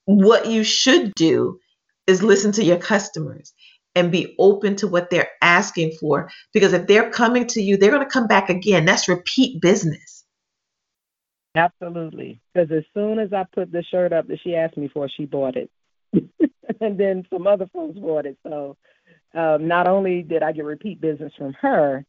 what 0.06 0.48
you 0.48 0.64
should 0.64 1.14
do 1.16 1.60
is 2.08 2.24
listen 2.24 2.52
to 2.54 2.64
your 2.64 2.78
customers 2.78 3.54
and 3.96 4.12
be 4.12 4.36
open 4.40 4.76
to 4.78 4.88
what 4.88 5.10
they're 5.10 5.30
asking 5.42 5.92
for. 6.00 6.30
Because 6.54 6.74
if 6.74 6.88
they're 6.88 7.10
coming 7.10 7.48
to 7.48 7.62
you, 7.62 7.78
they're 7.78 7.92
going 7.92 8.04
to 8.04 8.10
come 8.10 8.28
back 8.28 8.50
again. 8.50 8.86
That's 8.86 9.08
repeat 9.08 9.62
business. 9.62 10.24
Absolutely. 11.56 12.40
Because 12.54 12.72
as 12.72 12.84
soon 12.94 13.20
as 13.20 13.34
I 13.34 13.44
put 13.54 13.72
the 13.72 13.84
shirt 13.84 14.14
up 14.14 14.28
that 14.28 14.40
she 14.44 14.56
asked 14.56 14.78
me 14.78 14.90
for, 14.94 15.10
she 15.10 15.26
bought 15.26 15.58
it. 15.58 15.70
and 16.82 16.98
then 16.98 17.26
some 17.32 17.48
other 17.48 17.68
folks 17.74 17.98
bought 17.98 18.26
it. 18.26 18.38
So 18.44 18.78
um, 19.34 19.68
not 19.68 19.88
only 19.88 20.24
did 20.24 20.44
I 20.44 20.52
get 20.52 20.66
repeat 20.66 21.02
business 21.02 21.34
from 21.38 21.54
her, 21.54 22.06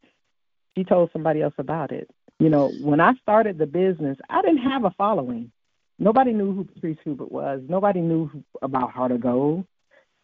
she 0.77 0.85
told 0.85 1.11
somebody 1.13 1.43
else 1.43 1.55
about 1.59 1.93
it. 1.93 2.09
You 2.39 2.49
know, 2.49 2.73
when 2.81 3.01
I 3.01 3.15
started 3.23 3.59
the 3.59 3.67
business, 3.67 4.19
I 4.29 4.43
didn't 4.43 4.69
have 4.69 4.85
a 4.85 4.91
following. 4.99 5.53
Nobody 5.99 6.33
knew 6.33 6.53
who 6.53 6.65
Patrice 6.65 6.99
Hubert 7.05 7.31
was. 7.31 7.61
Nobody 7.69 8.01
knew 8.01 8.27
who, 8.27 8.43
about 8.61 8.91
Heart 8.91 9.13
of 9.13 9.21
Gold. 9.21 9.65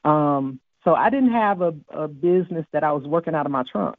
Um, 0.05 0.61
so 0.85 0.95
I 0.95 1.11
didn't 1.11 1.33
have 1.33 1.61
a, 1.61 1.75
a 1.91 2.09
business 2.09 2.67
that 2.73 2.83
I 2.83 2.93
was 2.93 3.05
working 3.05 3.35
out 3.35 3.47
of 3.47 3.53
my 3.53 3.63
trunk. 3.71 3.99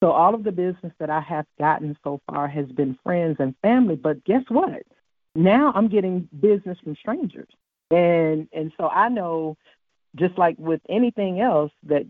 So 0.00 0.12
all 0.12 0.34
of 0.34 0.44
the 0.44 0.52
business 0.52 0.92
that 0.98 1.10
I 1.10 1.20
have 1.20 1.46
gotten 1.58 1.96
so 2.02 2.20
far 2.30 2.48
has 2.48 2.66
been 2.66 2.98
friends 3.02 3.36
and 3.38 3.54
family. 3.62 3.96
But 3.96 4.24
guess 4.24 4.42
what? 4.48 4.82
Now 5.34 5.72
I'm 5.74 5.88
getting 5.88 6.28
business 6.40 6.78
from 6.82 6.96
strangers. 6.96 7.48
And 7.90 8.48
and 8.52 8.72
so 8.76 8.88
I 8.88 9.08
know 9.08 9.56
just 10.16 10.36
like 10.38 10.56
with 10.58 10.80
anything 10.88 11.40
else 11.40 11.72
that 11.84 12.06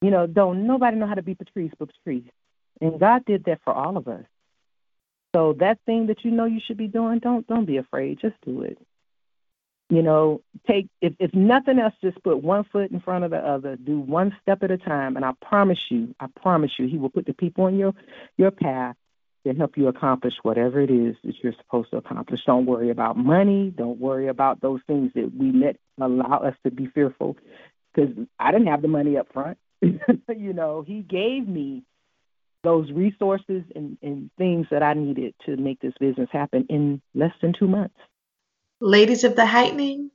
You 0.00 0.10
know, 0.10 0.26
don't 0.26 0.66
nobody 0.66 0.96
know 0.96 1.06
how 1.06 1.14
to 1.14 1.22
be 1.22 1.36
Patrice 1.36 1.70
but 1.78 1.88
Patrice. 2.04 2.28
And 2.80 2.98
God 2.98 3.24
did 3.26 3.44
that 3.44 3.60
for 3.62 3.72
all 3.72 3.96
of 3.96 4.08
us. 4.08 4.24
So 5.36 5.54
that 5.60 5.78
thing 5.86 6.08
that 6.08 6.24
you 6.24 6.32
know 6.32 6.46
you 6.46 6.58
should 6.66 6.78
be 6.78 6.88
doing, 6.88 7.20
don't 7.20 7.46
don't 7.46 7.64
be 7.64 7.76
afraid. 7.76 8.18
Just 8.20 8.34
do 8.44 8.62
it. 8.62 8.76
You 9.92 10.00
know, 10.00 10.40
take 10.66 10.88
if 11.02 11.12
if 11.18 11.34
nothing 11.34 11.78
else, 11.78 11.92
just 12.00 12.22
put 12.22 12.42
one 12.42 12.64
foot 12.64 12.90
in 12.90 13.00
front 13.00 13.24
of 13.24 13.30
the 13.30 13.36
other. 13.36 13.76
Do 13.76 14.00
one 14.00 14.34
step 14.40 14.62
at 14.62 14.70
a 14.70 14.78
time, 14.78 15.16
and 15.16 15.24
I 15.24 15.32
promise 15.44 15.90
you, 15.90 16.14
I 16.18 16.28
promise 16.40 16.70
you, 16.78 16.88
He 16.88 16.96
will 16.96 17.10
put 17.10 17.26
the 17.26 17.34
people 17.34 17.64
on 17.64 17.76
your 17.76 17.92
your 18.38 18.50
path 18.50 18.96
to 19.44 19.52
help 19.52 19.76
you 19.76 19.88
accomplish 19.88 20.32
whatever 20.44 20.80
it 20.80 20.90
is 20.90 21.16
that 21.24 21.34
you're 21.42 21.52
supposed 21.58 21.90
to 21.90 21.98
accomplish. 21.98 22.40
Don't 22.46 22.64
worry 22.64 22.88
about 22.88 23.18
money. 23.18 23.70
Don't 23.76 24.00
worry 24.00 24.28
about 24.28 24.62
those 24.62 24.80
things 24.86 25.10
that 25.14 25.30
we 25.36 25.52
let 25.52 25.76
allow 26.00 26.38
us 26.38 26.54
to 26.64 26.70
be 26.70 26.86
fearful. 26.86 27.36
Because 27.94 28.14
I 28.38 28.50
didn't 28.50 28.68
have 28.68 28.80
the 28.80 28.88
money 28.88 29.18
up 29.18 29.30
front. 29.30 29.58
you 29.82 30.54
know, 30.54 30.80
He 30.86 31.02
gave 31.02 31.46
me 31.46 31.82
those 32.64 32.90
resources 32.90 33.64
and, 33.76 33.98
and 34.00 34.30
things 34.38 34.68
that 34.70 34.82
I 34.82 34.94
needed 34.94 35.34
to 35.44 35.58
make 35.58 35.80
this 35.80 35.92
business 36.00 36.30
happen 36.32 36.64
in 36.70 37.02
less 37.14 37.34
than 37.42 37.52
two 37.52 37.68
months. 37.68 37.98
Ladies 38.84 39.22
of 39.22 39.36
the 39.36 39.46
Heightening, 39.46 40.10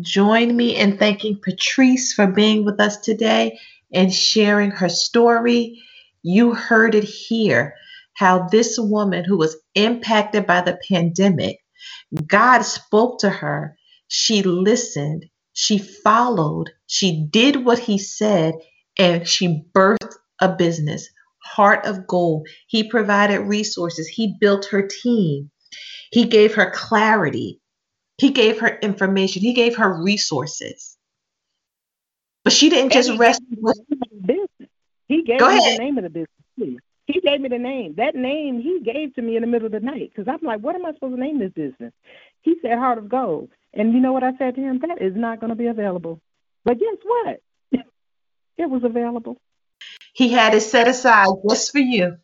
join 0.00 0.56
me 0.56 0.76
in 0.76 0.96
thanking 0.96 1.40
Patrice 1.42 2.12
for 2.12 2.28
being 2.28 2.64
with 2.64 2.78
us 2.78 2.98
today 2.98 3.58
and 3.92 4.14
sharing 4.14 4.70
her 4.70 4.88
story. 4.88 5.82
You 6.22 6.54
heard 6.54 6.94
it 6.94 7.02
here 7.02 7.74
how 8.14 8.46
this 8.46 8.78
woman 8.78 9.24
who 9.24 9.36
was 9.36 9.56
impacted 9.74 10.46
by 10.46 10.60
the 10.60 10.78
pandemic, 10.88 11.58
God 12.24 12.62
spoke 12.62 13.18
to 13.18 13.28
her. 13.28 13.76
She 14.06 14.44
listened, 14.44 15.26
she 15.52 15.78
followed, 15.78 16.70
she 16.86 17.26
did 17.28 17.64
what 17.64 17.80
he 17.80 17.98
said, 17.98 18.54
and 18.96 19.26
she 19.26 19.64
birthed 19.74 20.14
a 20.40 20.48
business. 20.48 21.08
Heart 21.44 21.86
of 21.86 22.06
gold. 22.06 22.46
He 22.68 22.88
provided 22.88 23.40
resources. 23.40 24.06
He 24.06 24.36
built 24.40 24.66
her 24.66 24.86
team. 25.02 25.50
He 26.12 26.26
gave 26.26 26.54
her 26.54 26.70
clarity. 26.72 27.58
He 28.22 28.30
gave 28.30 28.60
her 28.60 28.78
information. 28.78 29.42
He 29.42 29.52
gave 29.52 29.74
her 29.78 30.00
resources. 30.00 30.96
But 32.44 32.52
she 32.52 32.70
didn't 32.70 32.92
just 32.92 33.10
rest. 33.18 33.42
He 35.08 35.24
gave 35.24 35.40
Go 35.40 35.48
me 35.48 35.58
ahead. 35.58 35.74
the 35.74 35.82
name 35.82 35.98
of 35.98 36.04
the 36.04 36.10
business. 36.10 36.80
He 37.08 37.20
gave 37.20 37.40
me 37.40 37.48
the 37.48 37.58
name. 37.58 37.94
That 37.96 38.14
name 38.14 38.60
he 38.60 38.78
gave 38.80 39.12
to 39.16 39.22
me 39.22 39.34
in 39.34 39.40
the 39.40 39.48
middle 39.48 39.66
of 39.66 39.72
the 39.72 39.80
night 39.80 40.12
because 40.14 40.32
I'm 40.32 40.46
like, 40.46 40.60
what 40.60 40.76
am 40.76 40.86
I 40.86 40.92
supposed 40.92 41.16
to 41.16 41.20
name 41.20 41.40
this 41.40 41.50
business? 41.50 41.92
He 42.42 42.54
said 42.62 42.78
Heart 42.78 42.98
of 42.98 43.08
Gold. 43.08 43.48
And 43.74 43.92
you 43.92 43.98
know 43.98 44.12
what 44.12 44.22
I 44.22 44.36
said 44.38 44.54
to 44.54 44.60
him? 44.60 44.78
That 44.78 45.02
is 45.02 45.16
not 45.16 45.40
going 45.40 45.50
to 45.50 45.56
be 45.56 45.66
available. 45.66 46.20
But 46.64 46.78
guess 46.78 46.98
what? 47.02 47.40
it 48.56 48.70
was 48.70 48.84
available. 48.84 49.36
He 50.12 50.28
had 50.28 50.54
it 50.54 50.60
set 50.60 50.86
aside 50.86 51.26
just 51.48 51.72
for 51.72 51.80
you. 51.80 52.18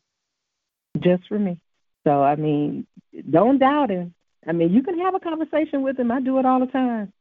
Just 1.00 1.26
for 1.26 1.40
me. 1.40 1.58
So, 2.04 2.22
I 2.22 2.36
mean, 2.36 2.86
don't 3.28 3.58
doubt 3.58 3.90
him. 3.90 4.14
I 4.46 4.52
mean, 4.52 4.72
you 4.72 4.82
can 4.82 4.98
have 5.00 5.14
a 5.14 5.20
conversation 5.20 5.82
with 5.82 5.98
him. 5.98 6.10
I 6.10 6.20
do 6.20 6.38
it 6.38 6.46
all 6.46 6.60
the 6.60 6.66
time. 6.66 7.12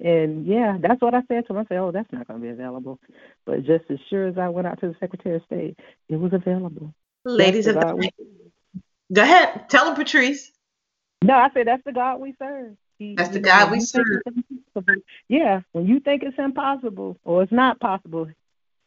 And 0.00 0.46
yeah, 0.46 0.78
that's 0.80 1.00
what 1.02 1.14
I 1.14 1.22
said 1.28 1.46
to 1.46 1.52
him. 1.52 1.58
I 1.58 1.64
said, 1.64 1.78
"Oh, 1.78 1.90
that's 1.90 2.10
not 2.12 2.26
going 2.26 2.40
to 2.40 2.44
be 2.44 2.50
available." 2.50 2.98
But 3.44 3.64
just 3.64 3.84
as 3.90 3.98
sure 4.08 4.26
as 4.26 4.38
I 4.38 4.48
went 4.48 4.66
out 4.66 4.80
to 4.80 4.88
the 4.88 4.96
Secretary 4.98 5.36
of 5.36 5.42
State, 5.44 5.78
it 6.08 6.16
was 6.16 6.32
available. 6.32 6.94
Ladies 7.24 7.66
of 7.66 7.74
the, 7.74 8.10
go 9.12 9.22
ahead, 9.22 9.68
tell 9.68 9.88
him, 9.88 9.94
Patrice. 9.94 10.50
No, 11.22 11.34
I 11.34 11.50
said 11.52 11.66
that's 11.66 11.84
the 11.84 11.92
God 11.92 12.20
we 12.20 12.34
serve. 12.38 12.76
He, 12.98 13.14
that's 13.14 13.30
the 13.30 13.40
know, 13.40 13.48
God 13.48 13.70
we 13.72 13.80
serve. 13.80 14.22
Yeah, 15.28 15.60
when 15.72 15.86
you 15.86 16.00
think 16.00 16.22
it's 16.22 16.38
impossible 16.38 17.18
or 17.24 17.42
it's 17.42 17.52
not 17.52 17.78
possible, 17.78 18.28